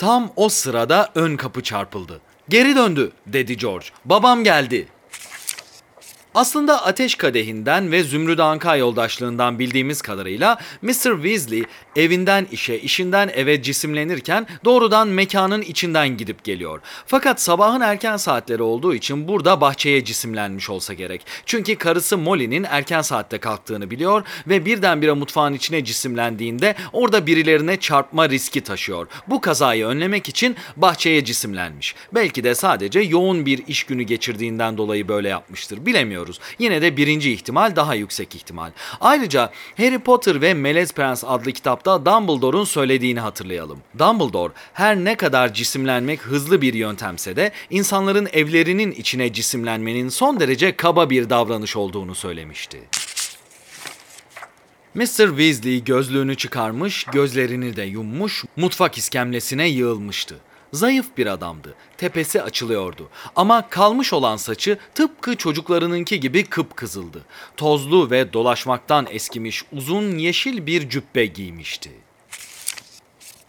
Tam 0.00 0.32
o 0.36 0.48
sırada 0.48 1.08
ön 1.14 1.36
kapı 1.36 1.62
çarpıldı. 1.62 2.20
Geri 2.48 2.76
döndü 2.76 3.12
dedi 3.26 3.56
George. 3.56 3.86
Babam 4.04 4.44
geldi. 4.44 4.88
Aslında 6.34 6.86
Ateş 6.86 7.14
Kadehi'nden 7.14 7.92
ve 7.92 8.02
Zümrüt 8.02 8.40
Anka 8.40 8.76
yoldaşlığından 8.76 9.58
bildiğimiz 9.58 10.02
kadarıyla 10.02 10.58
Mr. 10.82 11.22
Weasley 11.22 11.64
evinden 11.96 12.46
işe, 12.52 12.78
işinden 12.78 13.30
eve 13.34 13.62
cisimlenirken 13.62 14.46
doğrudan 14.64 15.08
mekanın 15.08 15.62
içinden 15.62 16.16
gidip 16.16 16.44
geliyor. 16.44 16.80
Fakat 17.06 17.40
sabahın 17.40 17.80
erken 17.80 18.16
saatleri 18.16 18.62
olduğu 18.62 18.94
için 18.94 19.28
burada 19.28 19.60
bahçeye 19.60 20.04
cisimlenmiş 20.04 20.70
olsa 20.70 20.94
gerek. 20.94 21.26
Çünkü 21.46 21.76
karısı 21.76 22.18
Molly'nin 22.18 22.66
erken 22.70 23.02
saatte 23.02 23.38
kalktığını 23.38 23.90
biliyor 23.90 24.22
ve 24.46 24.64
birdenbire 24.64 25.12
mutfağın 25.12 25.54
içine 25.54 25.84
cisimlendiğinde 25.84 26.74
orada 26.92 27.26
birilerine 27.26 27.76
çarpma 27.76 28.28
riski 28.28 28.60
taşıyor. 28.60 29.06
Bu 29.26 29.40
kazayı 29.40 29.86
önlemek 29.86 30.28
için 30.28 30.56
bahçeye 30.76 31.24
cisimlenmiş. 31.24 31.94
Belki 32.14 32.44
de 32.44 32.54
sadece 32.54 33.00
yoğun 33.00 33.46
bir 33.46 33.66
iş 33.66 33.84
günü 33.84 34.02
geçirdiğinden 34.02 34.78
dolayı 34.78 35.08
böyle 35.08 35.28
yapmıştır. 35.28 35.86
Bilemiyorum 35.86 36.20
bilmiyoruz. 36.20 36.40
Yine 36.58 36.82
de 36.82 36.96
birinci 36.96 37.32
ihtimal 37.32 37.76
daha 37.76 37.94
yüksek 37.94 38.34
ihtimal. 38.34 38.70
Ayrıca 39.00 39.50
Harry 39.76 39.98
Potter 39.98 40.40
ve 40.40 40.54
Melez 40.54 40.92
Prens 40.92 41.24
adlı 41.26 41.50
kitapta 41.80 42.06
Dumbledore'un 42.06 42.64
söylediğini 42.64 43.20
hatırlayalım. 43.20 43.78
Dumbledore 43.98 44.52
her 44.72 44.96
ne 44.96 45.14
kadar 45.14 45.54
cisimlenmek 45.54 46.20
hızlı 46.20 46.62
bir 46.62 46.74
yöntemse 46.74 47.36
de 47.36 47.52
insanların 47.70 48.28
evlerinin 48.32 48.92
içine 48.92 49.32
cisimlenmenin 49.32 50.08
son 50.08 50.40
derece 50.40 50.76
kaba 50.76 51.10
bir 51.10 51.30
davranış 51.30 51.76
olduğunu 51.76 52.14
söylemişti. 52.14 52.82
Mr. 54.94 55.28
Weasley 55.28 55.84
gözlüğünü 55.84 56.36
çıkarmış, 56.36 57.04
gözlerini 57.04 57.76
de 57.76 57.82
yummuş, 57.82 58.44
mutfak 58.56 58.98
iskemlesine 58.98 59.68
yığılmıştı. 59.68 60.36
Zayıf 60.72 61.06
bir 61.16 61.26
adamdı. 61.26 61.74
Tepesi 61.96 62.42
açılıyordu. 62.42 63.08
Ama 63.36 63.68
kalmış 63.68 64.12
olan 64.12 64.36
saçı 64.36 64.78
tıpkı 64.94 65.36
çocuklarınınki 65.36 66.20
gibi 66.20 66.44
kıpkızıldı. 66.44 67.24
Tozlu 67.56 68.10
ve 68.10 68.32
dolaşmaktan 68.32 69.06
eskimiş 69.10 69.64
uzun 69.72 70.18
yeşil 70.18 70.66
bir 70.66 70.88
cübbe 70.88 71.26
giymişti. 71.26 71.90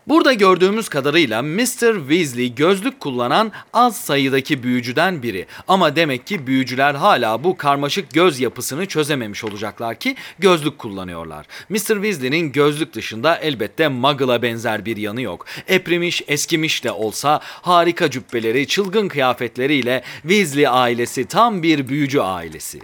Burada 0.07 0.33
gördüğümüz 0.33 0.89
kadarıyla 0.89 1.41
Mr. 1.41 1.99
Weasley 2.09 2.55
gözlük 2.55 2.99
kullanan 2.99 3.51
az 3.73 3.97
sayıdaki 3.97 4.63
büyücüden 4.63 5.23
biri. 5.23 5.45
Ama 5.67 5.95
demek 5.95 6.27
ki 6.27 6.47
büyücüler 6.47 6.95
hala 6.95 7.43
bu 7.43 7.57
karmaşık 7.57 8.11
göz 8.11 8.39
yapısını 8.39 8.85
çözememiş 8.85 9.43
olacaklar 9.43 9.95
ki 9.99 10.15
gözlük 10.39 10.77
kullanıyorlar. 10.79 11.45
Mr. 11.69 11.77
Weasley'nin 11.77 12.51
gözlük 12.51 12.93
dışında 12.93 13.37
elbette 13.37 13.87
Muggle'a 13.87 14.41
benzer 14.41 14.85
bir 14.85 14.97
yanı 14.97 15.21
yok. 15.21 15.45
Eprimiş, 15.67 16.23
eskimiş 16.27 16.83
de 16.83 16.91
olsa 16.91 17.39
harika 17.43 18.11
cübbeleri, 18.11 18.67
çılgın 18.67 19.07
kıyafetleriyle 19.07 20.03
Weasley 20.21 20.67
ailesi 20.67 21.25
tam 21.25 21.63
bir 21.63 21.87
büyücü 21.87 22.19
ailesi. 22.19 22.79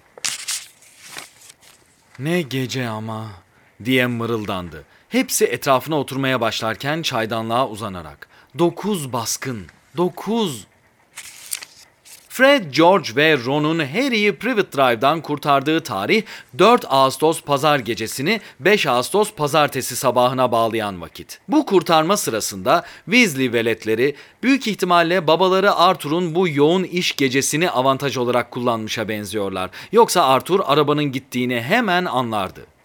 Ne 2.19 2.41
gece 2.41 2.88
ama 2.88 3.27
diye 3.86 4.08
mırıldandı. 4.08 4.86
Hepsi 5.10 5.46
etrafına 5.46 6.00
oturmaya 6.00 6.41
başlarken 6.41 7.02
çaydanlığa 7.02 7.67
uzanarak. 7.67 8.28
Dokuz 8.60 9.13
baskın, 9.13 9.65
dokuz. 9.98 10.67
Fred, 12.30 12.74
George 12.74 13.15
ve 13.15 13.38
Ron'un 13.46 13.80
Harry'i 13.80 14.36
Privet 14.36 14.78
Drive'dan 14.78 15.22
kurtardığı 15.22 15.84
tarih 15.84 16.24
4 16.60 16.86
Ağustos 16.89 17.41
pazar 17.41 17.80
gecesini 17.80 18.41
5 18.60 18.88
Ağustos 18.88 19.34
pazartesi 19.34 19.96
sabahına 19.96 20.52
bağlayan 20.52 21.02
vakit. 21.02 21.39
Bu 21.48 21.65
kurtarma 21.65 22.17
sırasında 22.17 22.86
Weasley 23.06 23.54
veletleri 23.54 24.15
büyük 24.43 24.67
ihtimalle 24.67 25.28
babaları 25.28 25.76
Arthur'un 25.76 26.36
bu 26.36 26.48
yoğun 26.48 26.84
iş 26.84 27.15
gecesini 27.15 27.70
avantaj 27.70 28.17
olarak 28.17 28.52
kullanmışa 28.52 29.10
benziyorlar. 29.10 29.70
Yoksa 29.91 30.26
Arthur 30.26 30.60
arabanın 30.65 31.12
gittiğini 31.12 31.62
hemen 31.62 32.06
anlardı. 32.06 32.77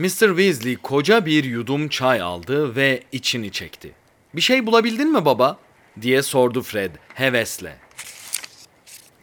Mr. 0.00 0.28
Weasley 0.28 0.76
koca 0.76 1.26
bir 1.26 1.44
yudum 1.44 1.88
çay 1.88 2.20
aldı 2.20 2.76
ve 2.76 3.02
içini 3.12 3.52
çekti. 3.52 3.92
Bir 4.34 4.40
şey 4.40 4.66
bulabildin 4.66 5.12
mi 5.12 5.24
baba? 5.24 5.58
diye 6.00 6.22
sordu 6.22 6.62
Fred 6.62 6.90
hevesle. 7.14 7.76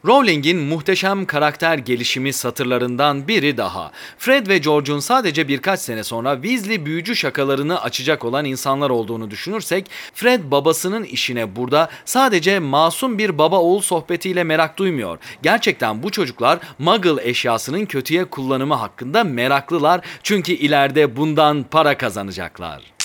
Rowling'in 0.07 0.57
muhteşem 0.57 1.25
karakter 1.25 1.77
gelişimi 1.77 2.33
satırlarından 2.33 3.27
biri 3.27 3.57
daha. 3.57 3.91
Fred 4.17 4.47
ve 4.47 4.57
George'un 4.57 4.99
sadece 4.99 5.47
birkaç 5.47 5.79
sene 5.79 6.03
sonra 6.03 6.33
Weasley 6.41 6.85
büyücü 6.85 7.15
şakalarını 7.15 7.81
açacak 7.81 8.25
olan 8.25 8.45
insanlar 8.45 8.89
olduğunu 8.89 9.31
düşünürsek, 9.31 9.85
Fred 10.13 10.51
babasının 10.51 11.03
işine 11.03 11.55
burada 11.55 11.89
sadece 12.05 12.59
masum 12.59 13.17
bir 13.17 13.37
baba 13.37 13.59
oğul 13.59 13.81
sohbetiyle 13.81 14.43
merak 14.43 14.77
duymuyor. 14.77 15.17
Gerçekten 15.43 16.03
bu 16.03 16.11
çocuklar 16.11 16.59
Muggle 16.79 17.29
eşyasının 17.29 17.85
kötüye 17.85 18.25
kullanımı 18.25 18.73
hakkında 18.73 19.23
meraklılar 19.23 20.01
çünkü 20.23 20.51
ileride 20.51 21.15
bundan 21.15 21.63
para 21.63 21.97
kazanacaklar. 21.97 22.96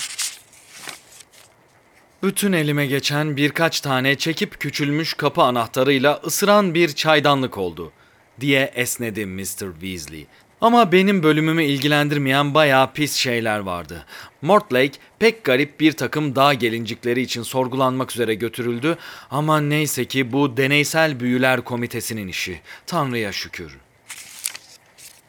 Bütün 2.22 2.52
elime 2.52 2.86
geçen 2.86 3.36
birkaç 3.36 3.80
tane 3.80 4.14
çekip 4.14 4.60
küçülmüş 4.60 5.14
kapı 5.14 5.42
anahtarıyla 5.42 6.20
ısıran 6.26 6.74
bir 6.74 6.88
çaydanlık 6.88 7.58
oldu 7.58 7.92
diye 8.40 8.72
esnedi 8.74 9.26
Mr. 9.26 9.72
Weasley. 9.80 10.26
Ama 10.60 10.92
benim 10.92 11.22
bölümümü 11.22 11.64
ilgilendirmeyen 11.64 12.54
bayağı 12.54 12.92
pis 12.92 13.14
şeyler 13.14 13.58
vardı. 13.58 14.06
Mortlake 14.42 14.98
pek 15.18 15.44
garip 15.44 15.80
bir 15.80 15.92
takım 15.92 16.36
dağ 16.36 16.54
gelincikleri 16.54 17.20
için 17.20 17.42
sorgulanmak 17.42 18.12
üzere 18.12 18.34
götürüldü 18.34 18.96
ama 19.30 19.60
neyse 19.60 20.04
ki 20.04 20.32
bu 20.32 20.56
deneysel 20.56 21.20
büyüler 21.20 21.60
komitesinin 21.60 22.28
işi. 22.28 22.60
Tanrı'ya 22.86 23.32
şükür. 23.32 23.78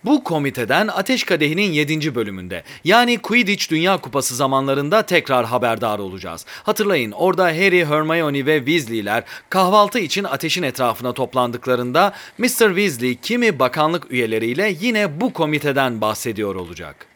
Bu 0.06 0.24
komiteden 0.24 0.88
Ateş 0.88 1.24
Kadehi'nin 1.24 1.72
7. 1.72 2.16
bölümünde 2.16 2.64
yani 2.84 3.18
Quidditch 3.18 3.72
Dünya 3.72 3.98
Kupası 3.98 4.36
zamanlarında 4.36 5.02
tekrar 5.02 5.46
haberdar 5.46 6.00
olacağız. 6.00 6.46
Hatırlayın 6.64 7.12
orada 7.12 7.44
Harry, 7.44 7.86
Hermione 7.86 8.46
ve 8.46 8.58
Weasley'ler 8.58 9.24
kahvaltı 9.50 10.00
için 10.00 10.24
ateşin 10.24 10.64
etrafına 10.64 11.14
toplandıklarında 11.14 12.14
Mr. 12.38 12.48
Weasley 12.48 13.16
kimi 13.16 13.60
bakanlık 13.60 14.12
üyeleriyle 14.12 14.76
yine 14.80 15.22
bu 15.22 15.34
komiteden 15.34 16.02
bahsediyor 16.02 16.56
olacak. 16.56 17.08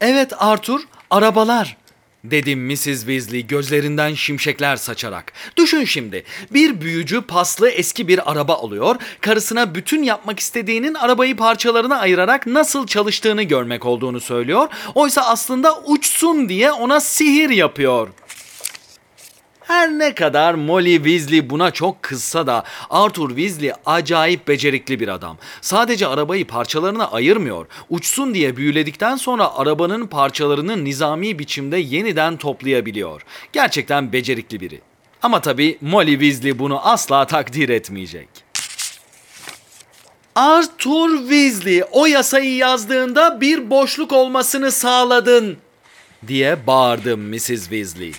Evet 0.00 0.32
Arthur, 0.38 0.80
arabalar 1.10 1.76
dedi 2.24 2.56
Mrs. 2.56 2.84
Weasley 2.84 3.46
gözlerinden 3.46 4.14
şimşekler 4.14 4.76
saçarak. 4.76 5.32
Düşün 5.56 5.84
şimdi 5.84 6.24
bir 6.50 6.80
büyücü 6.80 7.22
paslı 7.22 7.68
eski 7.68 8.08
bir 8.08 8.30
araba 8.32 8.54
alıyor, 8.54 8.96
karısına 9.20 9.74
bütün 9.74 10.02
yapmak 10.02 10.40
istediğinin 10.40 10.94
arabayı 10.94 11.36
parçalarına 11.36 11.98
ayırarak 11.98 12.46
nasıl 12.46 12.86
çalıştığını 12.86 13.42
görmek 13.42 13.86
olduğunu 13.86 14.20
söylüyor. 14.20 14.68
Oysa 14.94 15.22
aslında 15.22 15.82
uçsun 15.84 16.48
diye 16.48 16.72
ona 16.72 17.00
sihir 17.00 17.50
yapıyor. 17.50 18.08
Her 19.72 19.90
ne 19.90 20.14
kadar 20.14 20.54
Molly 20.54 20.96
Weasley 20.96 21.50
buna 21.50 21.70
çok 21.70 22.02
kızsa 22.02 22.46
da 22.46 22.64
Arthur 22.90 23.28
Weasley 23.28 23.72
acayip 23.86 24.48
becerikli 24.48 25.00
bir 25.00 25.08
adam. 25.08 25.38
Sadece 25.60 26.06
arabayı 26.06 26.46
parçalarına 26.46 27.10
ayırmıyor. 27.10 27.66
Uçsun 27.90 28.34
diye 28.34 28.56
büyüledikten 28.56 29.16
sonra 29.16 29.54
arabanın 29.56 30.06
parçalarını 30.06 30.84
nizami 30.84 31.38
biçimde 31.38 31.78
yeniden 31.78 32.36
toplayabiliyor. 32.36 33.22
Gerçekten 33.52 34.12
becerikli 34.12 34.60
biri. 34.60 34.80
Ama 35.22 35.40
tabii 35.40 35.78
Molly 35.80 36.12
Weasley 36.12 36.58
bunu 36.58 36.88
asla 36.88 37.26
takdir 37.26 37.68
etmeyecek. 37.68 38.28
Arthur 40.34 41.18
Weasley 41.18 41.84
o 41.92 42.06
yasayı 42.06 42.56
yazdığında 42.56 43.40
bir 43.40 43.70
boşluk 43.70 44.12
olmasını 44.12 44.72
sağladın 44.72 45.56
diye 46.26 46.66
bağırdı 46.66 47.16
Mrs. 47.16 47.46
Weasley. 47.46 48.12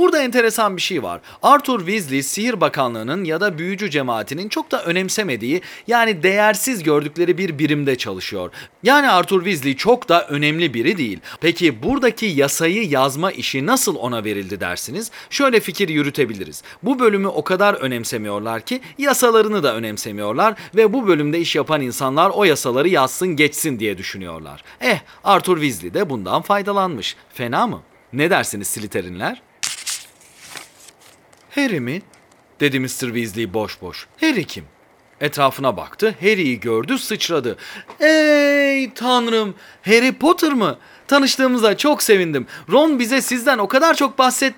Burada 0.00 0.22
enteresan 0.22 0.76
bir 0.76 0.82
şey 0.82 1.02
var. 1.02 1.20
Arthur 1.42 1.78
Weasley 1.78 2.22
Sihir 2.22 2.60
Bakanlığı'nın 2.60 3.24
ya 3.24 3.40
da 3.40 3.58
büyücü 3.58 3.90
cemaatinin 3.90 4.48
çok 4.48 4.70
da 4.70 4.84
önemsemediği 4.84 5.60
yani 5.86 6.22
değersiz 6.22 6.82
gördükleri 6.82 7.38
bir 7.38 7.58
birimde 7.58 7.98
çalışıyor. 7.98 8.50
Yani 8.82 9.08
Arthur 9.08 9.44
Weasley 9.44 9.76
çok 9.76 10.08
da 10.08 10.26
önemli 10.26 10.74
biri 10.74 10.98
değil. 10.98 11.18
Peki 11.40 11.82
buradaki 11.82 12.26
yasayı 12.26 12.88
yazma 12.88 13.32
işi 13.32 13.66
nasıl 13.66 13.96
ona 13.96 14.24
verildi 14.24 14.60
dersiniz? 14.60 15.10
Şöyle 15.30 15.60
fikir 15.60 15.88
yürütebiliriz. 15.88 16.62
Bu 16.82 16.98
bölümü 16.98 17.28
o 17.28 17.44
kadar 17.44 17.74
önemsemiyorlar 17.74 18.60
ki 18.60 18.80
yasalarını 18.98 19.62
da 19.62 19.74
önemsemiyorlar 19.74 20.54
ve 20.76 20.92
bu 20.92 21.06
bölümde 21.06 21.40
iş 21.40 21.56
yapan 21.56 21.80
insanlar 21.80 22.30
o 22.30 22.44
yasaları 22.44 22.88
yazsın 22.88 23.36
geçsin 23.36 23.78
diye 23.78 23.98
düşünüyorlar. 23.98 24.64
Eh 24.80 24.98
Arthur 25.24 25.60
Weasley 25.60 25.94
de 25.94 26.10
bundan 26.10 26.42
faydalanmış. 26.42 27.16
Fena 27.34 27.66
mı? 27.66 27.82
Ne 28.12 28.30
dersiniz 28.30 28.68
Slytherinler? 28.68 29.49
Harry 31.50 31.80
mi? 31.80 32.02
Dedi 32.60 32.80
Mr. 32.80 32.88
Weasley 32.88 33.54
boş 33.54 33.82
boş. 33.82 34.06
Harry 34.20 34.44
kim? 34.44 34.64
Etrafına 35.20 35.76
baktı, 35.76 36.14
Harry'i 36.20 36.60
gördü, 36.60 36.98
sıçradı. 36.98 37.56
Ey 38.00 38.90
tanrım, 38.94 39.54
Harry 39.82 40.12
Potter 40.12 40.52
mı? 40.52 40.78
Tanıştığımıza 41.08 41.76
çok 41.76 42.02
sevindim. 42.02 42.46
Ron 42.70 42.98
bize 42.98 43.22
sizden 43.22 43.58
o 43.58 43.68
kadar 43.68 43.94
çok 43.94 44.18
bahset... 44.18 44.54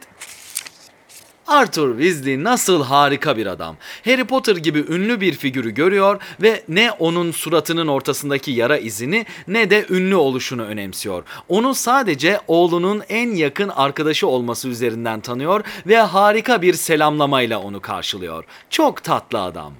Arthur 1.47 1.99
Weasley 1.99 2.45
nasıl 2.45 2.85
harika 2.85 3.37
bir 3.37 3.47
adam. 3.47 3.77
Harry 4.05 4.25
Potter 4.25 4.57
gibi 4.57 4.85
ünlü 4.89 5.21
bir 5.21 5.33
figürü 5.33 5.71
görüyor 5.71 6.23
ve 6.43 6.63
ne 6.69 6.91
onun 6.91 7.31
suratının 7.31 7.87
ortasındaki 7.87 8.51
yara 8.51 8.79
izini 8.79 9.27
ne 9.49 9.71
de 9.71 9.87
ünlü 9.91 10.17
oluşunu 10.17 10.63
önemsiyor. 10.63 11.23
Onu 11.49 11.75
sadece 11.75 12.41
oğlunun 12.49 13.03
en 13.09 13.31
yakın 13.31 13.69
arkadaşı 13.69 14.27
olması 14.27 14.69
üzerinden 14.69 15.21
tanıyor 15.21 15.65
ve 15.87 15.99
harika 15.99 16.63
bir 16.63 16.75
selamlamayla 16.75 17.59
onu 17.59 17.81
karşılıyor. 17.81 18.45
Çok 18.71 19.05
tatlı 19.05 19.41
adam. 19.41 19.73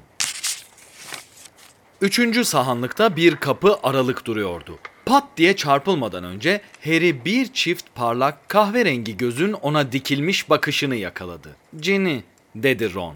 Üçüncü 2.01 2.45
sahanlıkta 2.45 3.17
bir 3.17 3.37
kapı 3.37 3.77
aralık 3.83 4.25
duruyordu. 4.25 4.79
Pat 5.07 5.25
diye 5.37 5.57
çarpılmadan 5.57 6.25
önce 6.25 6.61
Harry 6.85 7.25
bir 7.25 7.53
çift 7.53 7.85
parlak 7.95 8.49
kahverengi 8.49 9.17
gözün 9.17 9.53
ona 9.53 9.93
dikilmiş 9.93 10.51
bakışını 10.51 10.95
yakaladı. 10.97 11.57
Ginny, 11.81 12.21
dedi 12.55 12.95
Ron. 12.95 13.15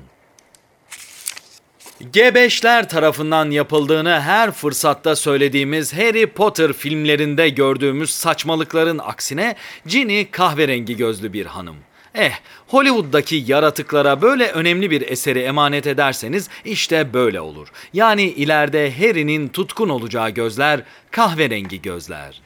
Gebeşler 2.13 2.89
tarafından 2.89 3.51
yapıldığını 3.51 4.21
her 4.21 4.51
fırsatta 4.51 5.17
söylediğimiz 5.17 5.93
Harry 5.93 6.27
Potter 6.27 6.73
filmlerinde 6.73 7.49
gördüğümüz 7.49 8.11
saçmalıkların 8.11 8.99
aksine 8.99 9.57
Ginny 9.87 10.31
kahverengi 10.31 10.97
gözlü 10.97 11.33
bir 11.33 11.47
hanım. 11.47 11.77
Eh, 12.17 12.33
Hollywood'daki 12.67 13.45
yaratıklara 13.47 14.23
böyle 14.23 14.51
önemli 14.51 14.91
bir 14.91 15.11
eseri 15.11 15.39
emanet 15.41 15.87
ederseniz 15.87 16.49
işte 16.65 17.13
böyle 17.13 17.41
olur. 17.41 17.69
Yani 17.93 18.23
ileride 18.23 18.93
Harry'nin 18.99 19.49
tutkun 19.49 19.89
olacağı 19.89 20.31
gözler 20.31 20.83
kahverengi 21.11 21.83
gözler. 21.83 22.43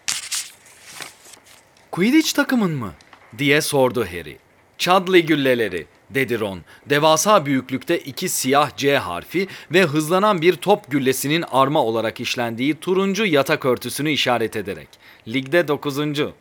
Quidditch 1.91 2.33
takımın 2.35 2.71
mı? 2.71 2.93
diye 3.39 3.61
sordu 3.61 4.05
Harry. 4.05 4.39
Chudley 4.79 5.27
gülleleri 5.27 5.87
dedi 6.11 6.41
Ron. 6.41 6.61
Devasa 6.87 7.47
büyüklükte 7.47 7.99
iki 7.99 8.29
siyah 8.29 8.77
C 8.77 8.99
harfi 8.99 9.49
ve 9.73 9.83
hızlanan 9.83 10.43
bir 10.43 10.55
top 10.55 10.91
güllesinin 10.91 11.45
arma 11.51 11.85
olarak 11.85 12.21
işlendiği 12.21 12.75
turuncu 12.75 13.27
yatak 13.27 13.65
örtüsünü 13.65 14.11
işaret 14.11 14.57
ederek. 14.57 14.89
Ligde 15.29 15.69
dokuzuncu. 15.69 16.33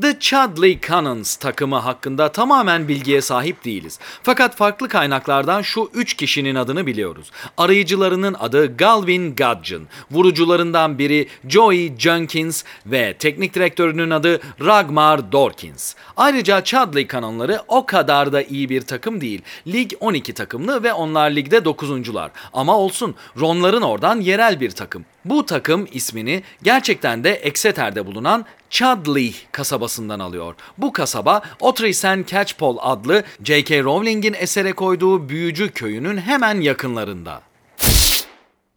The 0.00 0.18
Chudley 0.20 0.80
Cannons 0.88 1.36
takımı 1.36 1.76
hakkında 1.76 2.32
tamamen 2.32 2.88
bilgiye 2.88 3.20
sahip 3.20 3.64
değiliz. 3.64 3.98
Fakat 4.22 4.56
farklı 4.56 4.88
kaynaklardan 4.88 5.62
şu 5.62 5.90
üç 5.94 6.14
kişinin 6.14 6.54
adını 6.54 6.86
biliyoruz. 6.86 7.30
Arayıcılarının 7.56 8.36
adı 8.40 8.76
Galvin 8.76 9.36
Gudgeon, 9.36 9.82
vurucularından 10.10 10.98
biri 10.98 11.28
Joey 11.48 11.96
Jenkins 11.98 12.64
ve 12.86 13.14
teknik 13.18 13.54
direktörünün 13.54 14.10
adı 14.10 14.40
Ragmar 14.64 15.32
Dorkins. 15.32 15.94
Ayrıca 16.16 16.64
Chudley 16.64 17.08
Cannonları 17.08 17.62
o 17.68 17.86
kadar 17.86 18.32
da 18.32 18.42
iyi 18.42 18.68
bir 18.68 18.80
takım 18.80 19.20
değil. 19.20 19.42
Lig 19.66 19.92
12 20.00 20.34
takımlı 20.34 20.82
ve 20.82 20.92
onlar 20.92 21.30
ligde 21.30 21.58
9'uncular. 21.58 22.28
Ama 22.52 22.78
olsun 22.78 23.14
Ronların 23.40 23.82
oradan 23.82 24.20
yerel 24.20 24.60
bir 24.60 24.70
takım. 24.70 25.04
Bu 25.24 25.46
takım 25.46 25.88
ismini 25.92 26.42
gerçekten 26.62 27.24
de 27.24 27.34
Exeter'de 27.34 28.06
bulunan 28.06 28.44
Chudley 28.70 29.34
kasabasından 29.52 30.20
alıyor. 30.20 30.54
Bu 30.78 30.92
kasaba 30.92 31.42
Ottersen 31.60 32.24
Catchpole 32.28 32.80
adlı 32.80 33.22
J.K. 33.44 33.82
Rowling'in 33.82 34.34
esere 34.34 34.72
koyduğu 34.72 35.28
büyücü 35.28 35.70
köyünün 35.70 36.16
hemen 36.16 36.60
yakınlarında. 36.60 37.42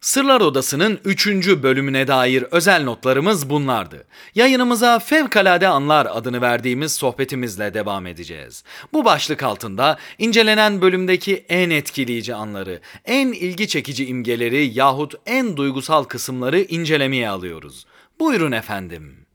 Sırlar 0.02 0.42
Odası'nın 0.42 1.00
3. 1.06 1.28
bölümüne 1.64 2.08
dair 2.08 2.46
özel 2.52 2.84
notlarımız 2.84 3.50
bunlardı. 3.50 4.08
Yayınımıza 4.36 5.00
Fevkalade 5.00 5.68
Anlar 5.68 6.08
adını 6.12 6.42
verdiğimiz 6.42 6.92
sohbetimizle 6.92 7.74
devam 7.74 8.08
edeceğiz. 8.08 8.64
Bu 8.94 9.06
başlık 9.06 9.44
altında 9.44 9.98
incelenen 10.18 10.82
bölümdeki 10.82 11.46
en 11.50 11.70
etkileyici 11.70 12.36
anları, 12.36 12.82
en 13.06 13.28
ilgi 13.28 13.68
çekici 13.68 14.06
imgeleri 14.06 14.66
yahut 14.66 15.14
en 15.26 15.58
duygusal 15.58 16.04
kısımları 16.04 16.62
incelemeye 16.62 17.30
alıyoruz. 17.30 17.86
Buyurun 18.20 18.52
efendim. 18.52 19.29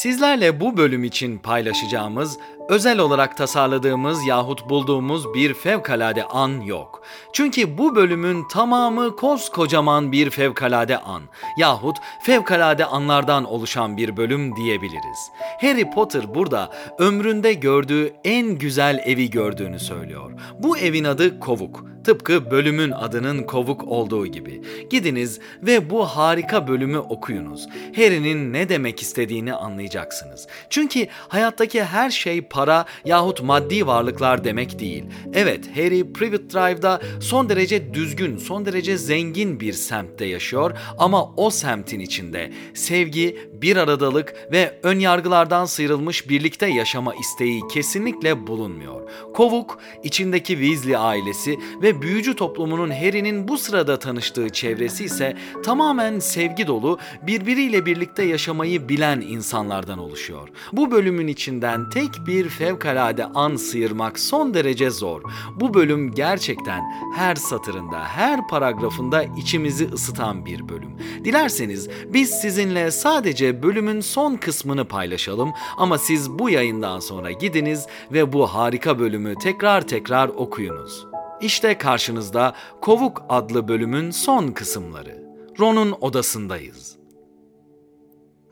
Sizlerle 0.00 0.60
bu 0.60 0.76
bölüm 0.76 1.04
için 1.04 1.38
paylaşacağımız, 1.38 2.38
özel 2.70 2.98
olarak 2.98 3.36
tasarladığımız 3.36 4.26
yahut 4.26 4.68
bulduğumuz 4.68 5.34
bir 5.34 5.54
fevkalade 5.54 6.24
an 6.24 6.60
yok. 6.60 7.02
Çünkü 7.32 7.78
bu 7.78 7.94
bölümün 7.94 8.48
tamamı 8.48 9.16
koskocaman 9.16 10.12
bir 10.12 10.30
fevkalade 10.30 10.98
an 10.98 11.22
yahut 11.58 11.96
fevkalade 12.22 12.84
anlardan 12.84 13.44
oluşan 13.44 13.96
bir 13.96 14.16
bölüm 14.16 14.56
diyebiliriz. 14.56 15.30
Harry 15.60 15.90
Potter 15.90 16.34
burada 16.34 16.70
ömründe 16.98 17.52
gördüğü 17.52 18.12
en 18.24 18.46
güzel 18.46 19.02
evi 19.04 19.30
gördüğünü 19.30 19.78
söylüyor. 19.78 20.32
Bu 20.58 20.78
evin 20.78 21.04
adı 21.04 21.40
Kovuk. 21.40 21.84
Tıpkı 22.04 22.50
bölümün 22.50 22.90
adının 22.90 23.42
kovuk 23.42 23.88
olduğu 23.88 24.26
gibi. 24.26 24.62
Gidiniz 24.90 25.40
ve 25.62 25.90
bu 25.90 26.04
harika 26.04 26.68
bölümü 26.68 26.98
okuyunuz. 26.98 27.68
Harry'nin 27.96 28.52
ne 28.52 28.68
demek 28.68 29.02
istediğini 29.02 29.54
anlayacaksınız. 29.54 30.46
Çünkü 30.70 31.06
hayattaki 31.28 31.84
her 31.84 32.10
şey 32.10 32.40
para 32.42 32.59
yahut 33.04 33.42
maddi 33.42 33.86
varlıklar 33.86 34.44
demek 34.44 34.78
değil. 34.78 35.04
Evet 35.32 35.76
Harry 35.76 36.12
Privet 36.12 36.52
Drive'da 36.52 37.00
son 37.20 37.48
derece 37.48 37.94
düzgün, 37.94 38.38
son 38.38 38.66
derece 38.66 38.96
zengin 38.96 39.60
bir 39.60 39.72
semtte 39.72 40.24
yaşıyor 40.24 40.72
ama 40.98 41.34
o 41.36 41.50
semtin 41.50 42.00
içinde 42.00 42.52
sevgi, 42.74 43.50
bir 43.52 43.76
aradalık 43.76 44.34
ve 44.52 44.80
ön 44.82 44.98
yargılardan 44.98 45.64
sıyrılmış 45.64 46.28
birlikte 46.28 46.66
yaşama 46.66 47.14
isteği 47.14 47.60
kesinlikle 47.72 48.46
bulunmuyor. 48.46 49.10
Kovuk, 49.34 49.78
içindeki 50.02 50.52
Weasley 50.52 50.96
ailesi 50.96 51.58
ve 51.82 52.02
büyücü 52.02 52.36
toplumunun 52.36 52.90
Harry'nin 52.90 53.48
bu 53.48 53.58
sırada 53.58 53.98
tanıştığı 53.98 54.48
çevresi 54.48 55.04
ise 55.04 55.36
tamamen 55.64 56.18
sevgi 56.18 56.66
dolu, 56.66 56.98
birbiriyle 57.26 57.86
birlikte 57.86 58.22
yaşamayı 58.22 58.88
bilen 58.88 59.20
insanlardan 59.20 59.98
oluşuyor. 59.98 60.48
Bu 60.72 60.90
bölümün 60.90 61.26
içinden 61.26 61.90
tek 61.90 62.10
bir 62.26 62.48
fevkalade 62.50 63.24
an 63.24 63.56
sıyırmak 63.56 64.18
son 64.18 64.54
derece 64.54 64.90
zor. 64.90 65.22
Bu 65.56 65.74
bölüm 65.74 66.14
gerçekten 66.14 66.82
her 67.16 67.34
satırında, 67.34 68.04
her 68.04 68.48
paragrafında 68.48 69.22
içimizi 69.22 69.88
ısıtan 69.92 70.46
bir 70.46 70.68
bölüm. 70.68 70.90
Dilerseniz 71.24 71.88
biz 72.08 72.30
sizinle 72.30 72.90
sadece 72.90 73.62
bölümün 73.62 74.00
son 74.00 74.36
kısmını 74.36 74.84
paylaşalım 74.84 75.52
ama 75.76 75.98
siz 75.98 76.30
bu 76.30 76.50
yayından 76.50 77.00
sonra 77.00 77.32
gidiniz 77.32 77.86
ve 78.12 78.32
bu 78.32 78.46
harika 78.46 78.98
bölümü 78.98 79.34
tekrar 79.34 79.80
tekrar 79.80 80.28
okuyunuz. 80.28 81.06
İşte 81.40 81.78
karşınızda 81.78 82.54
Kovuk 82.80 83.22
adlı 83.28 83.68
bölümün 83.68 84.10
son 84.10 84.48
kısımları. 84.48 85.24
Ron'un 85.60 85.94
odasındayız. 86.00 86.99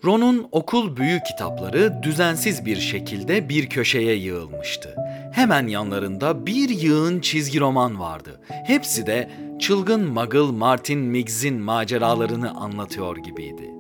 Ron'un 0.05 0.49
okul 0.53 0.97
büyük 0.97 1.27
kitapları 1.27 2.03
düzensiz 2.03 2.67
bir 2.67 2.77
şekilde 2.77 3.49
bir 3.49 3.69
köşeye 3.69 4.15
yığılmıştı. 4.15 4.97
Hemen 5.33 5.67
yanlarında 5.67 6.47
bir 6.47 6.69
yığın 6.69 7.21
çizgi 7.21 7.61
roman 7.61 8.01
vardı. 8.01 8.41
Hepsi 8.49 9.07
de 9.07 9.31
çılgın 9.59 10.09
Muggle 10.09 10.53
Martin 10.53 10.99
Miggs'in 10.99 11.61
maceralarını 11.61 12.51
anlatıyor 12.51 13.17
gibiydi. 13.17 13.71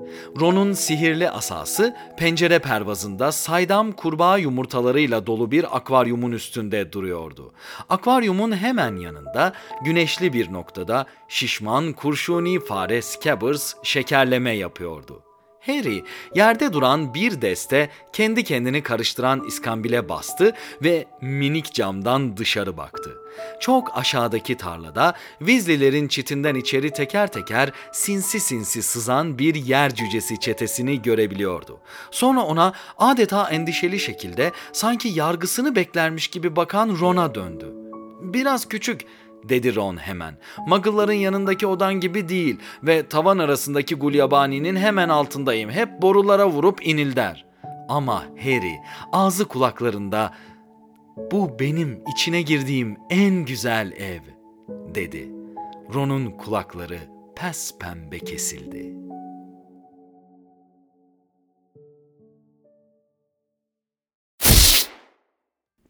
Ron'un 0.40 0.72
sihirli 0.72 1.30
asası 1.30 1.96
pencere 2.16 2.58
pervazında 2.58 3.32
saydam 3.32 3.92
kurbağa 3.92 4.38
yumurtalarıyla 4.38 5.26
dolu 5.26 5.50
bir 5.50 5.76
akvaryumun 5.76 6.32
üstünde 6.32 6.92
duruyordu. 6.92 7.52
Akvaryumun 7.88 8.56
hemen 8.56 8.96
yanında 8.96 9.52
güneşli 9.84 10.32
bir 10.32 10.52
noktada 10.52 11.06
şişman 11.28 11.92
kurşuni 11.92 12.60
fare 12.60 13.02
Scabbers 13.02 13.74
şekerleme 13.82 14.56
yapıyordu. 14.56 15.27
Harry 15.68 16.04
yerde 16.34 16.72
duran 16.72 17.14
bir 17.14 17.42
deste 17.42 17.90
kendi 18.12 18.44
kendini 18.44 18.82
karıştıran 18.82 19.44
iskambile 19.44 20.08
bastı 20.08 20.52
ve 20.82 21.06
minik 21.20 21.74
camdan 21.74 22.36
dışarı 22.36 22.76
baktı. 22.76 23.16
Çok 23.60 23.98
aşağıdaki 23.98 24.56
tarlada 24.56 25.14
Weasley'lerin 25.38 26.08
çitinden 26.08 26.54
içeri 26.54 26.90
teker 26.90 27.32
teker 27.32 27.72
sinsi 27.92 28.40
sinsi 28.40 28.82
sızan 28.82 29.38
bir 29.38 29.54
yer 29.54 29.94
cücesi 29.94 30.40
çetesini 30.40 31.02
görebiliyordu. 31.02 31.80
Sonra 32.10 32.40
ona 32.42 32.72
adeta 32.98 33.50
endişeli 33.50 34.00
şekilde 34.00 34.52
sanki 34.72 35.08
yargısını 35.08 35.76
beklermiş 35.76 36.28
gibi 36.28 36.56
bakan 36.56 36.96
Ron'a 37.00 37.34
döndü. 37.34 37.72
Biraz 38.20 38.68
küçük 38.68 39.00
dedi 39.44 39.74
Ron 39.74 39.96
hemen. 39.96 40.34
Muggle'ların 40.66 41.12
yanındaki 41.12 41.66
odan 41.66 41.94
gibi 41.94 42.28
değil 42.28 42.58
ve 42.82 43.08
tavan 43.08 43.38
arasındaki 43.38 43.94
gulyabani'nin 43.94 44.76
hemen 44.76 45.08
altındayım. 45.08 45.70
Hep 45.70 46.02
borulara 46.02 46.48
vurup 46.48 46.86
inilder. 46.86 47.46
Ama 47.88 48.24
Harry 48.42 48.74
ağzı 49.12 49.44
kulaklarında 49.44 50.34
bu 51.32 51.58
benim 51.60 52.00
içine 52.14 52.42
girdiğim 52.42 52.96
en 53.10 53.44
güzel 53.44 53.92
ev 53.92 54.20
dedi. 54.94 55.28
Ron'un 55.94 56.30
kulakları 56.30 56.98
pes 57.36 57.78
pembe 57.78 58.18
kesildi. 58.18 58.97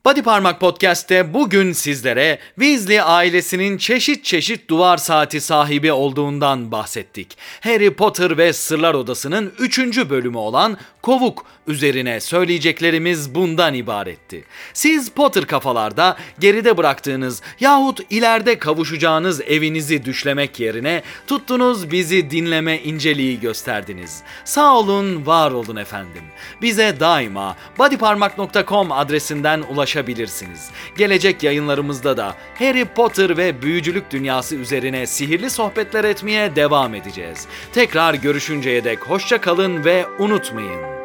Body 0.08 0.22
Parmak 0.22 0.60
Podcast'te 0.60 1.34
bugün 1.34 1.72
sizlere 1.72 2.38
Weasley 2.54 3.00
ailesinin 3.00 3.78
çeşit 3.78 4.24
çeşit 4.24 4.70
duvar 4.70 4.96
saati 4.96 5.40
sahibi 5.40 5.92
olduğundan 5.92 6.72
bahsettik. 6.72 7.38
Harry 7.60 7.94
Potter 7.94 8.38
ve 8.38 8.52
Sırlar 8.52 8.94
Odası'nın 8.94 9.52
3. 9.58 9.78
bölümü 10.10 10.36
olan 10.36 10.78
Kovuk 11.02 11.46
üzerine 11.66 12.20
söyleyeceklerimiz 12.20 13.34
bundan 13.34 13.74
ibaretti. 13.74 14.44
Siz 14.72 15.10
Potter 15.10 15.44
kafalarda 15.46 16.16
geride 16.38 16.76
bıraktığınız 16.76 17.42
yahut 17.60 18.00
ileride 18.10 18.58
kavuşacağınız 18.58 19.40
evinizi 19.40 20.04
düşlemek 20.04 20.60
yerine 20.60 21.02
tuttunuz 21.26 21.90
bizi 21.90 22.30
dinleme 22.30 22.78
inceliği 22.78 23.40
gösterdiniz. 23.40 24.22
Sağ 24.44 24.76
olun, 24.76 25.26
var 25.26 25.50
olun 25.50 25.76
efendim. 25.76 26.22
Bize 26.62 27.00
daima 27.00 27.56
bodyparmak.com 27.78 28.92
adresinden 28.92 29.62
ulaşabilirsiniz. 29.98 30.70
Gelecek 30.96 31.42
yayınlarımızda 31.42 32.16
da 32.16 32.34
Harry 32.58 32.84
Potter 32.84 33.37
ve 33.37 33.62
büyücülük 33.62 34.11
dünyası 34.11 34.56
üzerine 34.56 35.06
sihirli 35.06 35.50
sohbetler 35.50 36.04
etmeye 36.04 36.56
devam 36.56 36.94
edeceğiz. 36.94 37.46
Tekrar 37.72 38.14
görüşünceye 38.14 38.84
dek 38.84 38.98
hoşça 38.98 39.40
kalın 39.40 39.84
ve 39.84 40.06
unutmayın. 40.18 40.98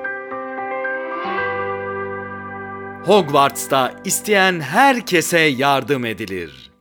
Hogwarts'ta 3.06 3.94
isteyen 4.06 4.60
herkese 4.60 5.40
yardım 5.40 6.06
edilir. 6.06 6.73